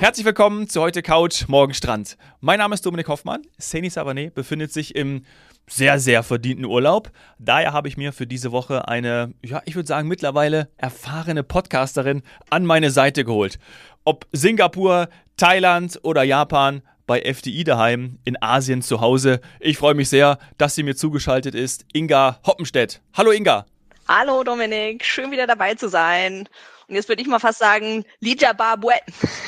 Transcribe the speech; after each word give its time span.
Herzlich 0.00 0.24
willkommen 0.24 0.68
zu 0.68 0.80
heute 0.80 1.02
Couch, 1.02 1.48
morgen 1.48 1.74
Strand. 1.74 2.16
Mein 2.40 2.60
Name 2.60 2.72
ist 2.72 2.86
Dominik 2.86 3.08
Hoffmann. 3.08 3.42
Seni 3.58 3.88
Savané 3.88 4.30
befindet 4.30 4.72
sich 4.72 4.94
im 4.94 5.24
sehr, 5.66 5.98
sehr 5.98 6.22
verdienten 6.22 6.66
Urlaub. 6.66 7.10
Daher 7.40 7.72
habe 7.72 7.88
ich 7.88 7.96
mir 7.96 8.12
für 8.12 8.24
diese 8.24 8.52
Woche 8.52 8.86
eine, 8.86 9.34
ja, 9.44 9.60
ich 9.64 9.74
würde 9.74 9.88
sagen, 9.88 10.06
mittlerweile 10.06 10.68
erfahrene 10.76 11.42
Podcasterin 11.42 12.22
an 12.48 12.64
meine 12.64 12.92
Seite 12.92 13.24
geholt. 13.24 13.58
Ob 14.04 14.28
Singapur, 14.30 15.08
Thailand 15.36 15.98
oder 16.04 16.22
Japan, 16.22 16.82
bei 17.08 17.20
FDI 17.22 17.64
daheim, 17.64 18.20
in 18.24 18.40
Asien 18.40 18.82
zu 18.82 19.00
Hause. 19.00 19.40
Ich 19.58 19.78
freue 19.78 19.94
mich 19.94 20.10
sehr, 20.10 20.38
dass 20.58 20.76
sie 20.76 20.84
mir 20.84 20.94
zugeschaltet 20.94 21.56
ist. 21.56 21.84
Inga 21.92 22.38
Hoppenstedt. 22.46 23.00
Hallo 23.16 23.32
Inga. 23.32 23.66
Hallo 24.06 24.44
Dominik, 24.44 25.04
schön 25.04 25.32
wieder 25.32 25.48
dabei 25.48 25.74
zu 25.74 25.88
sein. 25.88 26.48
Und 26.88 26.94
jetzt 26.94 27.10
würde 27.10 27.20
ich 27.20 27.28
mal 27.28 27.38
fast 27.38 27.58
sagen, 27.58 28.04
Lija 28.20 28.54
Barbue, 28.54 28.94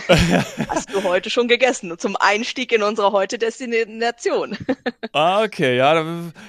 hast 0.69 0.92
du 0.92 1.02
heute 1.05 1.30
schon 1.30 1.48
gegessen 1.48 1.98
zum 1.98 2.15
Einstieg 2.16 2.70
in 2.70 2.82
unsere 2.82 3.12
heute 3.12 3.38
Destination. 3.38 4.59
ah, 5.15 5.42
okay, 5.42 5.74
ja, 5.79 6.05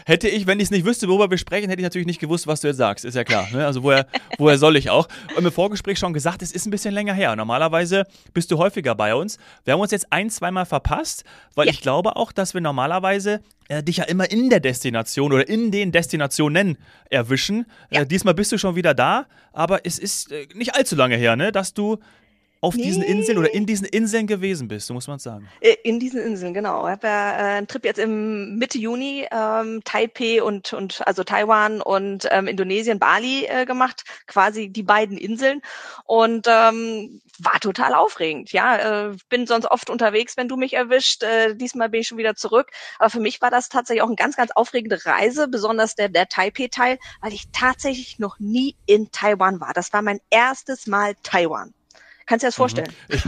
hätte 0.05 0.27
ich, 0.27 0.47
wenn 0.47 0.59
ich 0.59 0.66
es 0.66 0.71
nicht 0.71 0.85
wüsste, 0.85 1.07
worüber 1.07 1.31
wir 1.31 1.38
sprechen, 1.38 1.69
hätte 1.69 1.80
ich 1.81 1.85
natürlich 1.85 2.07
nicht 2.07 2.19
gewusst, 2.19 2.45
was 2.45 2.59
du 2.59 2.67
jetzt 2.67 2.75
sagst, 2.75 3.05
ist 3.05 3.16
ja 3.16 3.23
klar. 3.23 3.47
Ne? 3.53 3.66
Also 3.66 3.83
woher, 3.83 4.05
woher 4.38 4.57
soll 4.57 4.75
ich 4.75 4.89
auch? 4.89 5.07
Und 5.38 5.45
im 5.45 5.52
Vorgespräch 5.53 5.97
schon 5.97 6.11
gesagt, 6.11 6.41
es 6.41 6.52
ist 6.52 6.66
ein 6.66 6.71
bisschen 6.71 6.94
länger 6.94 7.13
her. 7.13 7.38
Normalerweise 7.38 8.03
bist 8.33 8.52
du 8.52 8.58
häufiger 8.58 8.94
bei 8.94 9.16
uns. 9.16 9.38
Wir 9.63 9.73
haben 9.73 9.80
uns 9.80 9.91
jetzt 9.91 10.11
ein, 10.11 10.30
zweimal 10.30 10.66
verpasst, 10.66 11.23
weil 11.55 11.67
ja. 11.67 11.71
ich 11.71 11.80
glaube 11.80 12.17
auch, 12.17 12.33
dass 12.33 12.53
wir 12.53 12.59
normalerweise 12.59 13.39
äh, 13.71 13.81
dich 13.84 13.98
ja 13.98 14.03
immer 14.03 14.30
in 14.30 14.49
der 14.49 14.59
Destination 14.59 15.31
oder 15.31 15.48
in 15.48 15.71
den 15.71 15.93
Destinationen 15.93 16.77
erwischen. 17.09 17.66
Äh, 17.89 17.95
ja. 17.95 18.02
Äh, 18.02 18.05
diesmal 18.05 18.34
bist 18.34 18.52
du 18.52 18.57
schon 18.57 18.75
wieder 18.75 18.94
da, 18.94 19.27
aber 19.53 19.85
es 19.85 19.97
ist 19.97 20.31
äh, 20.31 20.47
nicht 20.53 20.75
allzu 20.75 20.95
lange 20.95 21.16
her, 21.16 21.38
ne, 21.38 21.53
dass 21.53 21.73
du 21.73 21.97
auf 22.61 22.75
nee. 22.75 22.83
diesen 22.83 23.01
Inseln 23.01 23.39
oder 23.39 23.52
in 23.53 23.66
diesen 23.66 23.88
Inseln 23.88 24.27
gewesen 24.27 24.67
bist, 24.67 24.86
so 24.86 24.94
muss 24.94 25.08
man 25.08 25.17
sagen. 25.17 25.49
Äh, 25.61 25.75
in 25.83 25.99
diesen 25.99 26.22
Inseln, 26.22 26.53
genau. 26.53 26.86
Ich 26.86 26.91
habe 26.91 27.08
ja 27.08 27.31
äh, 27.31 27.58
einen 27.58 27.67
Trip 27.67 27.83
jetzt 27.83 27.97
im 27.97 28.58
Mitte 28.58 28.77
Juni, 28.77 29.27
ähm, 29.31 29.81
Taipei 29.83 30.44
und, 30.44 30.71
und 30.71 31.05
also 31.08 31.23
Taiwan 31.23 31.81
und 31.81 32.27
ähm, 32.30 32.47
Indonesien, 32.47 32.99
Bali 32.99 33.45
äh, 33.45 33.66
gemacht, 33.66 34.03
quasi 34.27 34.69
die 34.69 34.83
beiden 34.83 35.17
Inseln. 35.17 35.61
Und 36.05 36.45
ähm, 36.47 37.21
war 37.39 37.59
total 37.59 37.95
aufregend. 37.95 38.52
Ja, 38.52 39.08
äh, 39.08 39.17
bin 39.30 39.47
sonst 39.47 39.66
oft 39.66 39.89
unterwegs, 39.89 40.38
wenn 40.38 40.47
du 40.47 40.55
mich 40.55 40.73
erwischt. 40.73 41.23
Äh, 41.23 41.55
diesmal 41.55 41.89
bin 41.89 42.02
ich 42.02 42.08
schon 42.08 42.19
wieder 42.19 42.36
zurück. 42.36 42.69
Aber 42.99 43.09
für 43.09 43.19
mich 43.19 43.41
war 43.41 43.49
das 43.49 43.69
tatsächlich 43.69 44.03
auch 44.03 44.08
eine 44.08 44.16
ganz, 44.16 44.36
ganz 44.36 44.52
aufregende 44.52 45.03
Reise, 45.03 45.47
besonders 45.47 45.95
der, 45.95 46.09
der 46.09 46.30
Taipei-Teil, 46.30 46.99
weil 47.21 47.33
ich 47.33 47.49
tatsächlich 47.52 48.19
noch 48.19 48.38
nie 48.38 48.75
in 48.86 49.11
Taiwan 49.11 49.59
war. 49.59 49.73
Das 49.73 49.93
war 49.93 50.03
mein 50.03 50.19
erstes 50.30 50.86
Mal 50.86 51.16
Taiwan. 51.23 51.73
Kannst 52.31 52.43
du 52.43 52.45
dir 52.45 52.49
das 52.49 52.57
mhm. 52.57 52.61
vorstellen? 52.61 52.93
Ich, 53.09 53.23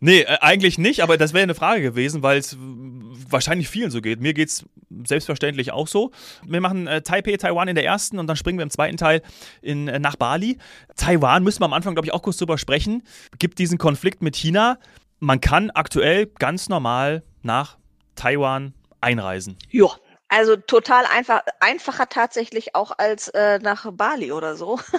nee, 0.00 0.20
äh, 0.20 0.38
eigentlich 0.40 0.78
nicht, 0.78 1.02
aber 1.02 1.18
das 1.18 1.34
wäre 1.34 1.42
eine 1.42 1.54
Frage 1.54 1.82
gewesen, 1.82 2.22
weil 2.22 2.38
es 2.38 2.56
wahrscheinlich 2.58 3.68
vielen 3.68 3.90
so 3.90 4.00
geht. 4.00 4.18
Mir 4.22 4.32
geht 4.32 4.48
es 4.48 4.64
selbstverständlich 5.06 5.72
auch 5.72 5.86
so. 5.86 6.10
Wir 6.42 6.62
machen 6.62 6.86
äh, 6.86 7.02
Taipei, 7.02 7.36
Taiwan 7.36 7.68
in 7.68 7.74
der 7.74 7.84
ersten 7.84 8.18
und 8.18 8.26
dann 8.26 8.36
springen 8.36 8.58
wir 8.58 8.62
im 8.62 8.70
zweiten 8.70 8.96
Teil 8.96 9.20
in, 9.60 9.88
äh, 9.88 9.98
nach 9.98 10.16
Bali. 10.16 10.56
Taiwan 10.96 11.44
müssen 11.44 11.60
wir 11.60 11.66
am 11.66 11.74
Anfang, 11.74 11.94
glaube 11.94 12.06
ich, 12.06 12.14
auch 12.14 12.22
kurz 12.22 12.38
drüber 12.38 12.56
sprechen. 12.56 13.02
Gibt 13.38 13.58
diesen 13.58 13.76
Konflikt 13.76 14.22
mit 14.22 14.36
China. 14.36 14.78
Man 15.18 15.42
kann 15.42 15.70
aktuell 15.70 16.28
ganz 16.38 16.70
normal 16.70 17.22
nach 17.42 17.76
Taiwan 18.14 18.72
einreisen. 19.02 19.58
Ja, 19.68 19.88
also 20.28 20.56
total 20.56 21.04
einfach, 21.04 21.42
einfacher 21.60 22.08
tatsächlich 22.08 22.74
auch 22.74 22.92
als 22.96 23.28
äh, 23.28 23.58
nach 23.58 23.92
Bali 23.92 24.32
oder 24.32 24.56
so. 24.56 24.80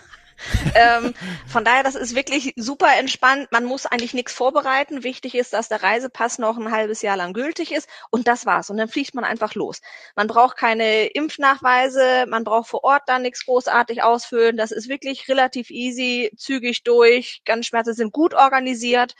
ähm, 0.76 1.14
von 1.48 1.64
daher, 1.64 1.84
das 1.84 1.96
ist 1.96 2.16
wirklich 2.16 2.54
super 2.56 2.90
entspannt. 2.98 3.52
Man 3.52 3.66
muss 3.66 3.86
eigentlich 3.86 4.14
nichts 4.14 4.34
vorbereiten. 4.34 5.04
Wichtig 5.04 5.36
ist, 5.36 5.54
dass 5.54 5.70
der 5.70 5.84
Reisepass 5.84 6.40
noch 6.40 6.58
ein 6.58 6.72
halbes 6.72 7.02
Jahr 7.02 7.18
lang 7.18 7.34
gültig 7.34 7.72
ist 7.72 7.88
und 8.10 8.28
das 8.28 8.46
war's. 8.46 8.70
Und 8.70 8.78
dann 8.78 8.90
fliegt 8.90 9.16
man 9.16 9.24
einfach 9.24 9.56
los. 9.56 9.82
Man 10.16 10.28
braucht 10.28 10.58
keine 10.58 11.08
Impfnachweise, 11.08 12.26
man 12.28 12.44
braucht 12.44 12.70
vor 12.70 12.84
Ort 12.84 13.04
dann 13.08 13.22
nichts 13.22 13.46
großartig 13.46 14.04
ausfüllen. 14.04 14.58
Das 14.58 14.72
ist 14.72 14.90
wirklich 14.90 15.28
relativ 15.28 15.70
easy, 15.70 16.32
zügig 16.38 16.84
durch. 16.84 17.42
Ganz 17.46 17.66
Schmerzen 17.66 17.94
sind 17.94 18.14
gut 18.14 18.34
organisiert. 18.34 19.16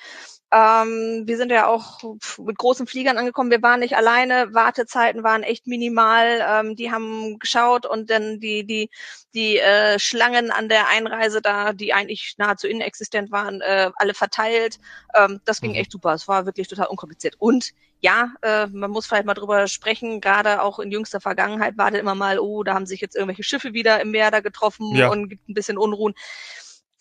Ähm, 0.50 1.24
wir 1.26 1.36
sind 1.36 1.52
ja 1.52 1.68
auch 1.68 2.00
mit 2.38 2.58
großen 2.58 2.88
Fliegern 2.88 3.18
angekommen. 3.18 3.52
Wir 3.52 3.62
waren 3.62 3.82
nicht 3.82 3.98
alleine. 3.98 4.54
Wartezeiten 4.54 5.24
waren 5.24 5.44
echt 5.44 5.68
minimal. 5.68 6.42
Ähm, 6.48 6.76
die 6.78 6.90
haben 6.90 7.38
geschaut 7.40 7.86
und 7.86 8.10
dann 8.10 8.40
die 8.40 8.66
die 8.66 8.90
die 9.34 9.58
äh, 9.58 10.00
Schlangen 10.00 10.50
an 10.52 10.70
der 10.70 10.88
Einreise 10.88 11.42
da, 11.42 11.74
die 11.74 11.94
eigentlich 11.94 12.36
nahezu 12.38 12.68
inexistent 12.68 13.30
waren, 13.30 13.60
äh, 13.60 13.92
alle 13.98 14.14
verteilt. 14.14 14.80
Ähm, 15.16 15.42
das 15.44 15.60
ging 15.60 15.72
mhm. 15.72 15.78
echt 15.78 15.92
super. 15.92 16.14
Es 16.14 16.30
war 16.30 16.46
wirklich 16.46 16.70
total 16.70 16.88
unkompliziert. 16.88 17.36
Und 17.40 17.74
ja, 18.00 18.32
äh, 18.42 18.68
man 18.68 18.92
muss 18.92 19.06
vielleicht 19.06 19.26
mal 19.26 19.34
drüber 19.34 19.68
sprechen. 19.68 20.22
Gerade 20.22 20.62
auch 20.62 20.80
in 20.80 20.92
jüngster 20.92 21.20
Vergangenheit 21.20 21.78
war 21.78 21.92
da 21.92 21.98
immer 21.98 22.16
mal, 22.16 22.40
oh, 22.40 22.64
da 22.64 22.74
haben 22.74 22.86
sich 22.86 23.02
jetzt 23.02 23.16
irgendwelche 23.16 23.44
Schiffe 23.44 23.74
wieder 23.74 24.00
im 24.02 24.12
Meer 24.12 24.32
da 24.32 24.40
getroffen 24.40 24.96
ja. 24.96 25.10
und 25.10 25.28
gibt 25.28 25.50
ein 25.50 25.54
bisschen 25.54 25.78
Unruhen. 25.78 26.14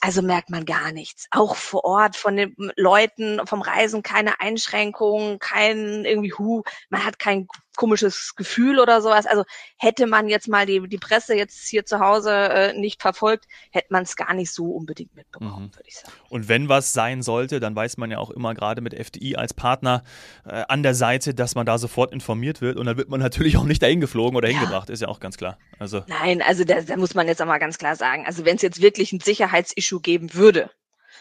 Also 0.06 0.22
merkt 0.22 0.50
man 0.50 0.64
gar 0.64 0.92
nichts. 0.92 1.26
Auch 1.32 1.56
vor 1.56 1.84
Ort 1.84 2.14
von 2.14 2.36
den 2.36 2.54
Leuten 2.76 3.44
vom 3.44 3.60
Reisen 3.60 4.04
keine 4.04 4.38
Einschränkungen, 4.38 5.40
kein 5.40 6.04
irgendwie 6.04 6.32
Hu, 6.32 6.62
man 6.90 7.04
hat 7.04 7.18
kein 7.18 7.48
komisches 7.76 8.34
Gefühl 8.34 8.78
oder 8.78 9.00
sowas. 9.00 9.26
Also 9.26 9.44
hätte 9.76 10.06
man 10.06 10.28
jetzt 10.28 10.48
mal 10.48 10.66
die, 10.66 10.88
die 10.88 10.98
Presse 10.98 11.34
jetzt 11.34 11.68
hier 11.68 11.86
zu 11.86 12.00
Hause 12.00 12.30
äh, 12.32 12.72
nicht 12.78 13.00
verfolgt, 13.00 13.46
hätte 13.70 13.88
man 13.90 14.02
es 14.02 14.16
gar 14.16 14.34
nicht 14.34 14.52
so 14.52 14.70
unbedingt 14.70 15.14
mitbekommen, 15.14 15.66
mhm. 15.66 15.74
würde 15.74 15.88
ich 15.88 15.96
sagen. 15.96 16.12
Und 16.28 16.48
wenn 16.48 16.68
was 16.68 16.92
sein 16.92 17.22
sollte, 17.22 17.60
dann 17.60 17.76
weiß 17.76 17.96
man 17.96 18.10
ja 18.10 18.18
auch 18.18 18.30
immer 18.30 18.54
gerade 18.54 18.80
mit 18.80 18.94
FDI 18.94 19.36
als 19.36 19.54
Partner 19.54 20.02
äh, 20.44 20.64
an 20.68 20.82
der 20.82 20.94
Seite, 20.94 21.34
dass 21.34 21.54
man 21.54 21.66
da 21.66 21.78
sofort 21.78 22.12
informiert 22.12 22.60
wird 22.60 22.76
und 22.76 22.86
dann 22.86 22.96
wird 22.96 23.08
man 23.08 23.20
natürlich 23.20 23.56
auch 23.56 23.64
nicht 23.64 23.82
dahin 23.82 24.00
geflogen 24.00 24.36
oder 24.36 24.48
ja. 24.48 24.58
hingebracht, 24.58 24.90
ist 24.90 25.02
ja 25.02 25.08
auch 25.08 25.20
ganz 25.20 25.36
klar. 25.36 25.58
Also 25.78 26.02
Nein, 26.06 26.42
also 26.42 26.64
da, 26.64 26.80
da 26.80 26.96
muss 26.96 27.14
man 27.14 27.28
jetzt 27.28 27.40
einmal 27.40 27.58
ganz 27.58 27.78
klar 27.78 27.96
sagen, 27.96 28.24
also 28.26 28.44
wenn 28.44 28.56
es 28.56 28.62
jetzt 28.62 28.80
wirklich 28.80 29.12
ein 29.12 29.20
Sicherheitsissue 29.20 30.00
geben 30.00 30.34
würde, 30.34 30.70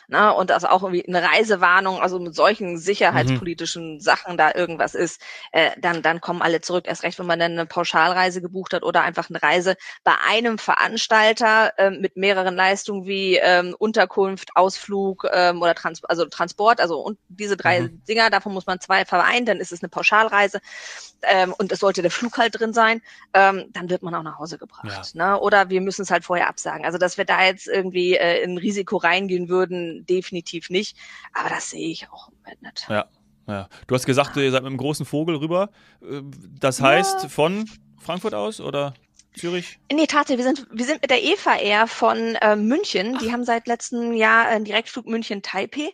ne, 0.07 0.33
und 0.33 0.49
das 0.49 0.65
auch 0.65 0.83
irgendwie 0.83 1.07
eine 1.07 1.23
Reisewarnung, 1.23 1.99
also 2.01 2.19
mit 2.19 2.35
solchen 2.35 2.77
sicherheitspolitischen 2.77 3.95
mhm. 3.95 3.99
Sachen 3.99 4.37
da 4.37 4.53
irgendwas 4.53 4.95
ist, 4.95 5.21
äh, 5.51 5.71
dann, 5.79 6.01
dann 6.01 6.21
kommen 6.21 6.41
alle 6.41 6.61
zurück. 6.61 6.85
Erst 6.87 7.03
recht, 7.03 7.19
wenn 7.19 7.25
man 7.25 7.39
dann 7.39 7.53
eine 7.53 7.65
Pauschalreise 7.65 8.41
gebucht 8.41 8.73
hat 8.73 8.83
oder 8.83 9.01
einfach 9.01 9.29
eine 9.29 9.41
Reise 9.41 9.75
bei 10.03 10.13
einem 10.27 10.57
Veranstalter 10.57 11.73
äh, 11.77 11.89
mit 11.89 12.17
mehreren 12.17 12.55
Leistungen 12.55 13.05
wie 13.05 13.37
ähm, 13.37 13.75
Unterkunft, 13.77 14.55
Ausflug 14.55 15.27
ähm, 15.31 15.61
oder 15.61 15.75
Trans 15.75 16.03
also 16.05 16.25
Transport, 16.25 16.79
also 16.79 16.99
und 16.99 17.17
diese 17.27 17.57
drei 17.57 17.81
mhm. 17.81 18.03
Dinger, 18.07 18.29
davon 18.29 18.53
muss 18.53 18.65
man 18.65 18.79
zwei 18.79 19.05
vereinen, 19.05 19.45
dann 19.45 19.59
ist 19.59 19.71
es 19.71 19.81
eine 19.81 19.89
Pauschalreise 19.89 20.59
ähm, 21.23 21.53
und 21.57 21.71
es 21.71 21.79
sollte 21.79 22.01
der 22.01 22.11
Flug 22.11 22.37
halt 22.37 22.59
drin 22.59 22.73
sein, 22.73 23.01
ähm, 23.33 23.65
dann 23.71 23.89
wird 23.89 24.03
man 24.03 24.15
auch 24.15 24.23
nach 24.23 24.39
Hause 24.39 24.57
gebracht. 24.57 25.13
Ja. 25.13 25.33
Ne? 25.33 25.39
Oder 25.39 25.69
wir 25.69 25.81
müssen 25.81 26.03
es 26.03 26.11
halt 26.11 26.25
vorher 26.25 26.47
absagen. 26.47 26.85
Also 26.85 26.97
dass 26.97 27.17
wir 27.17 27.25
da 27.25 27.43
jetzt 27.43 27.67
irgendwie 27.67 28.15
äh, 28.15 28.41
in 28.41 28.57
Risiko 28.57 28.97
reingehen 28.97 29.49
würden, 29.49 29.94
definitiv 30.03 30.69
nicht. 30.69 30.97
Aber 31.33 31.49
das 31.49 31.69
sehe 31.69 31.89
ich 31.89 32.09
auch 32.09 32.29
im 32.29 32.35
Moment 32.43 32.61
nicht. 32.63 32.89
Ja, 32.89 33.05
ja. 33.47 33.69
Du 33.87 33.95
hast 33.95 34.05
gesagt, 34.05 34.35
ihr 34.37 34.51
seid 34.51 34.63
mit 34.63 34.69
einem 34.69 34.77
großen 34.77 35.05
Vogel 35.05 35.35
rüber. 35.35 35.69
Äh, 36.01 36.21
das 36.59 36.81
heißt 36.81 37.23
ja. 37.23 37.29
von 37.29 37.69
Frankfurt 37.99 38.33
aus 38.33 38.59
oder? 38.59 38.93
Zürich? 39.35 39.79
Nee, 39.91 40.07
tatsächlich. 40.07 40.45
Wir 40.45 40.55
sind, 40.55 40.67
wir 40.71 40.85
sind 40.85 41.01
mit 41.01 41.11
der 41.11 41.23
EVA 41.23 41.57
Air 41.57 41.87
von 41.87 42.35
äh, 42.35 42.55
München. 42.55 43.15
Ach. 43.15 43.21
Die 43.21 43.31
haben 43.31 43.43
seit 43.43 43.67
letztem 43.67 44.13
Jahr 44.13 44.47
einen 44.47 44.65
Direktflug 44.65 45.05
München-Taipei. 45.07 45.93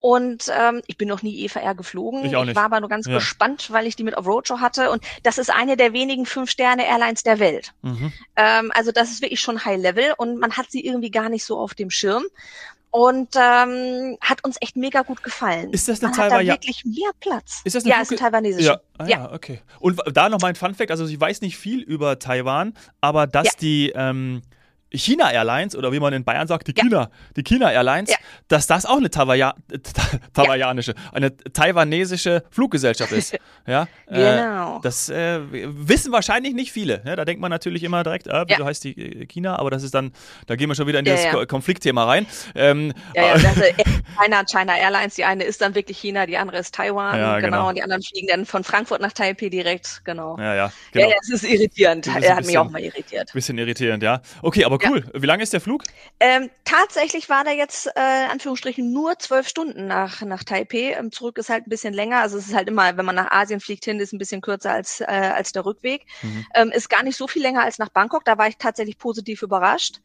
Und 0.00 0.50
ähm, 0.54 0.82
ich 0.86 0.98
bin 0.98 1.08
noch 1.08 1.22
nie 1.22 1.44
EVA 1.44 1.60
Air 1.60 1.74
geflogen. 1.74 2.24
Ich, 2.24 2.36
auch 2.36 2.42
nicht. 2.42 2.50
ich 2.50 2.56
war 2.56 2.64
aber 2.64 2.80
nur 2.80 2.88
ganz 2.88 3.06
ja. 3.06 3.14
gespannt, 3.14 3.70
weil 3.70 3.86
ich 3.86 3.96
die 3.96 4.02
mit 4.02 4.16
auf 4.16 4.26
Roadshow 4.26 4.60
hatte. 4.60 4.90
Und 4.90 5.04
das 5.22 5.38
ist 5.38 5.50
eine 5.50 5.76
der 5.76 5.92
wenigen 5.92 6.26
Fünf-Sterne-Airlines 6.26 7.22
der 7.22 7.38
Welt. 7.38 7.72
Mhm. 7.82 8.12
Ähm, 8.36 8.72
also 8.74 8.92
das 8.92 9.10
ist 9.10 9.22
wirklich 9.22 9.40
schon 9.40 9.64
High 9.64 9.80
Level 9.80 10.12
und 10.16 10.38
man 10.38 10.56
hat 10.56 10.70
sie 10.70 10.84
irgendwie 10.84 11.10
gar 11.10 11.28
nicht 11.28 11.44
so 11.44 11.58
auf 11.58 11.74
dem 11.74 11.90
Schirm 11.90 12.24
und 12.92 13.36
ähm, 13.36 14.18
hat 14.20 14.44
uns 14.44 14.58
echt 14.60 14.76
mega 14.76 15.00
gut 15.00 15.22
gefallen. 15.22 15.72
Ist 15.72 15.88
das 15.88 16.02
eine 16.02 16.10
Man 16.10 16.20
hat 16.20 16.30
da 16.32 16.40
wirklich 16.40 16.84
mehr 16.84 17.10
Platz. 17.20 17.62
Ist 17.64 17.74
das 17.74 17.84
eine 17.84 17.94
ja, 17.94 18.02
ist 18.02 18.12
ein 18.12 18.18
taiwanesische. 18.18 18.66
Ja. 18.66 18.80
Ah, 18.98 19.04
ja. 19.04 19.08
ja, 19.08 19.32
okay. 19.32 19.60
Und 19.80 20.00
da 20.12 20.28
noch 20.28 20.40
mein 20.40 20.54
Fun 20.54 20.74
Fact, 20.74 20.90
also 20.90 21.06
ich 21.06 21.18
weiß 21.18 21.40
nicht 21.40 21.56
viel 21.56 21.80
über 21.80 22.18
Taiwan, 22.18 22.74
aber 23.00 23.26
dass 23.26 23.46
ja. 23.46 23.52
die 23.62 23.92
ähm, 23.96 24.42
China 24.94 25.30
Airlines 25.30 25.76
oder 25.76 25.92
wie 25.92 26.00
man 26.00 26.12
in 26.12 26.24
Bayern 26.24 26.46
sagt, 26.46 26.68
die 26.68 26.74
ja. 26.76 26.82
China, 26.82 27.10
die 27.36 27.42
China 27.42 27.70
Airlines, 27.70 28.10
ja. 28.10 28.16
dass 28.48 28.66
das 28.66 28.86
auch 28.86 28.98
eine 28.98 29.10
Tawaya, 29.10 29.54
tawaianische, 30.34 30.94
eine 31.12 31.36
taiwanesische 31.36 32.44
Fluggesellschaft 32.50 33.12
ist. 33.12 33.38
ja, 33.66 33.88
genau. 34.06 34.78
Äh, 34.78 34.80
das 34.82 35.08
äh, 35.08 35.40
wissen 35.50 36.12
wahrscheinlich 36.12 36.54
nicht 36.54 36.72
viele. 36.72 37.02
Ne? 37.04 37.16
Da 37.16 37.24
denkt 37.24 37.40
man 37.40 37.50
natürlich 37.50 37.82
immer 37.82 38.02
direkt, 38.02 38.26
äh, 38.26 38.44
wieso 38.46 38.60
ja. 38.60 38.66
heißt 38.66 38.84
die 38.84 39.22
äh, 39.22 39.26
China? 39.26 39.56
Aber 39.56 39.70
das 39.70 39.82
ist 39.82 39.94
dann, 39.94 40.12
da 40.46 40.56
gehen 40.56 40.68
wir 40.68 40.74
schon 40.74 40.86
wieder 40.86 40.98
in 40.98 41.04
das 41.04 41.26
Konfliktthema 41.48 42.04
rein. 42.04 42.26
Ähm, 42.54 42.92
ja, 43.14 43.26
ja, 43.26 43.32
also 43.32 43.48
China, 44.20 44.44
China 44.44 44.76
Airlines, 44.76 45.14
die 45.14 45.24
eine 45.24 45.44
ist 45.44 45.60
dann 45.60 45.74
wirklich 45.74 45.98
China, 45.98 46.26
die 46.26 46.36
andere 46.36 46.58
ist 46.58 46.74
Taiwan, 46.74 47.18
ja, 47.18 47.36
genau. 47.40 47.46
genau. 47.46 47.68
Und 47.68 47.76
die 47.76 47.82
anderen 47.82 48.02
fliegen 48.02 48.28
dann 48.28 48.46
von 48.46 48.64
Frankfurt 48.64 49.00
nach 49.00 49.12
Taipei 49.12 49.48
direkt, 49.48 50.02
genau. 50.04 50.36
Ja, 50.38 50.54
ja. 50.54 50.72
Genau. 50.92 51.08
Ja, 51.08 51.16
es 51.20 51.30
ist 51.30 51.44
irritierend. 51.44 52.06
Er 52.06 52.36
hat 52.36 52.46
mich 52.46 52.58
auch 52.58 52.70
mal 52.70 52.80
irritiert. 52.80 53.32
Bisschen 53.32 53.58
irritierend, 53.58 54.02
ja. 54.02 54.20
Okay, 54.42 54.64
aber 54.64 54.78
cool. 54.88 55.04
Ja. 55.12 55.22
Wie 55.22 55.26
lange 55.26 55.42
ist 55.42 55.52
der 55.52 55.60
Flug? 55.60 55.84
Ähm, 56.20 56.50
tatsächlich 56.64 57.28
war 57.28 57.44
der 57.44 57.54
jetzt, 57.54 57.86
äh, 57.86 58.24
in 58.24 58.30
Anführungsstrichen, 58.30 58.92
nur 58.92 59.18
zwölf 59.18 59.48
Stunden 59.48 59.86
nach, 59.86 60.22
nach 60.22 60.44
Taipei. 60.44 60.94
Ähm, 60.98 61.12
zurück 61.12 61.38
ist 61.38 61.48
halt 61.48 61.66
ein 61.66 61.70
bisschen 61.70 61.94
länger. 61.94 62.20
Also 62.20 62.38
es 62.38 62.48
ist 62.48 62.54
halt 62.54 62.68
immer, 62.68 62.96
wenn 62.96 63.04
man 63.04 63.14
nach 63.14 63.30
Asien 63.30 63.60
fliegt 63.60 63.84
hin, 63.84 64.00
ist 64.00 64.12
ein 64.12 64.18
bisschen 64.18 64.40
kürzer 64.40 64.72
als, 64.72 65.00
äh, 65.00 65.04
als 65.04 65.52
der 65.52 65.64
Rückweg. 65.64 66.06
Mhm. 66.22 66.46
Ähm, 66.54 66.70
ist 66.70 66.88
gar 66.88 67.02
nicht 67.02 67.16
so 67.16 67.26
viel 67.28 67.42
länger 67.42 67.62
als 67.62 67.78
nach 67.78 67.88
Bangkok. 67.88 68.24
Da 68.24 68.38
war 68.38 68.48
ich 68.48 68.56
tatsächlich 68.56 68.98
positiv 68.98 69.42
überrascht. 69.42 70.00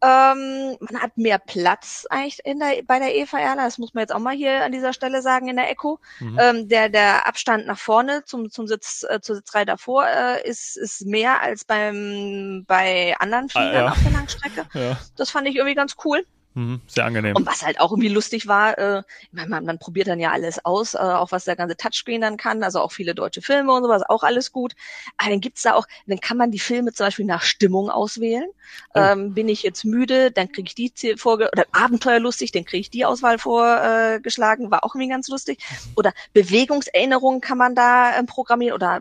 Ähm, 0.00 0.76
man 0.80 1.02
hat 1.02 1.16
mehr 1.16 1.38
Platz 1.38 2.06
eigentlich 2.08 2.38
in 2.44 2.60
der, 2.60 2.82
bei 2.86 2.98
der 2.98 3.14
Eva 3.16 3.38
Erla. 3.38 3.64
Das 3.64 3.78
muss 3.78 3.94
man 3.94 4.02
jetzt 4.02 4.14
auch 4.14 4.20
mal 4.20 4.34
hier 4.34 4.64
an 4.64 4.72
dieser 4.72 4.92
Stelle 4.92 5.22
sagen 5.22 5.48
in 5.48 5.56
der 5.56 5.70
Echo. 5.70 5.98
Mhm. 6.20 6.38
Ähm, 6.40 6.68
der, 6.68 6.88
der 6.88 7.26
Abstand 7.26 7.66
nach 7.66 7.78
vorne 7.78 8.24
zum, 8.24 8.50
zum 8.50 8.68
Sitz, 8.68 9.04
äh, 9.08 9.20
zur 9.20 9.36
Sitzreihe 9.36 9.66
davor 9.66 10.06
äh, 10.06 10.48
ist, 10.48 10.76
ist 10.76 11.04
mehr 11.04 11.42
als 11.42 11.64
beim, 11.64 12.64
bei 12.68 13.16
anderen 13.18 13.48
Fliegern 13.48 13.74
ah, 13.74 13.78
ja. 13.78 13.90
auf 13.90 14.02
der 14.02 14.12
Langstrecke. 14.12 14.66
Ja. 14.78 14.96
Das 15.16 15.30
fand 15.30 15.48
ich 15.48 15.56
irgendwie 15.56 15.74
ganz 15.74 15.96
cool. 16.04 16.24
Mhm, 16.58 16.80
sehr 16.88 17.04
angenehm. 17.04 17.36
Und 17.36 17.46
was 17.46 17.62
halt 17.62 17.78
auch 17.78 17.92
irgendwie 17.92 18.08
lustig 18.08 18.48
war, 18.48 18.76
äh, 18.78 19.02
man, 19.30 19.64
man 19.64 19.78
probiert 19.78 20.08
dann 20.08 20.18
ja 20.18 20.32
alles 20.32 20.64
aus, 20.64 20.94
äh, 20.94 20.98
auch 20.98 21.30
was 21.30 21.44
der 21.44 21.54
ganze 21.54 21.76
Touchscreen 21.76 22.20
dann 22.20 22.36
kann, 22.36 22.64
also 22.64 22.80
auch 22.80 22.90
viele 22.90 23.14
deutsche 23.14 23.42
Filme 23.42 23.72
und 23.72 23.84
sowas, 23.84 24.02
auch 24.08 24.24
alles 24.24 24.50
gut. 24.50 24.74
Aber 25.18 25.30
dann 25.30 25.40
gibt's 25.40 25.62
da 25.62 25.74
auch, 25.74 25.86
dann 26.08 26.18
kann 26.18 26.36
man 26.36 26.50
die 26.50 26.58
Filme 26.58 26.92
zum 26.92 27.06
Beispiel 27.06 27.26
nach 27.26 27.42
Stimmung 27.42 27.90
auswählen. 27.90 28.48
Oh. 28.92 28.98
Ähm, 28.98 29.34
bin 29.34 29.48
ich 29.48 29.62
jetzt 29.62 29.84
müde, 29.84 30.32
dann 30.32 30.50
kriege 30.50 30.66
ich 30.66 30.74
die 30.74 31.16
vorge 31.16 31.48
oder 31.52 31.64
abenteuerlustig, 31.70 32.50
dann 32.50 32.64
kriege 32.64 32.80
ich 32.80 32.90
die 32.90 33.04
Auswahl 33.04 33.38
vorgeschlagen, 33.38 34.66
äh, 34.66 34.70
war 34.72 34.84
auch 34.84 34.96
irgendwie 34.96 35.10
ganz 35.10 35.28
lustig. 35.28 35.60
Oder 35.94 36.12
Bewegungserinnerungen 36.32 37.40
kann 37.40 37.58
man 37.58 37.76
da 37.76 38.18
ähm, 38.18 38.26
programmieren 38.26 38.74
oder 38.74 39.00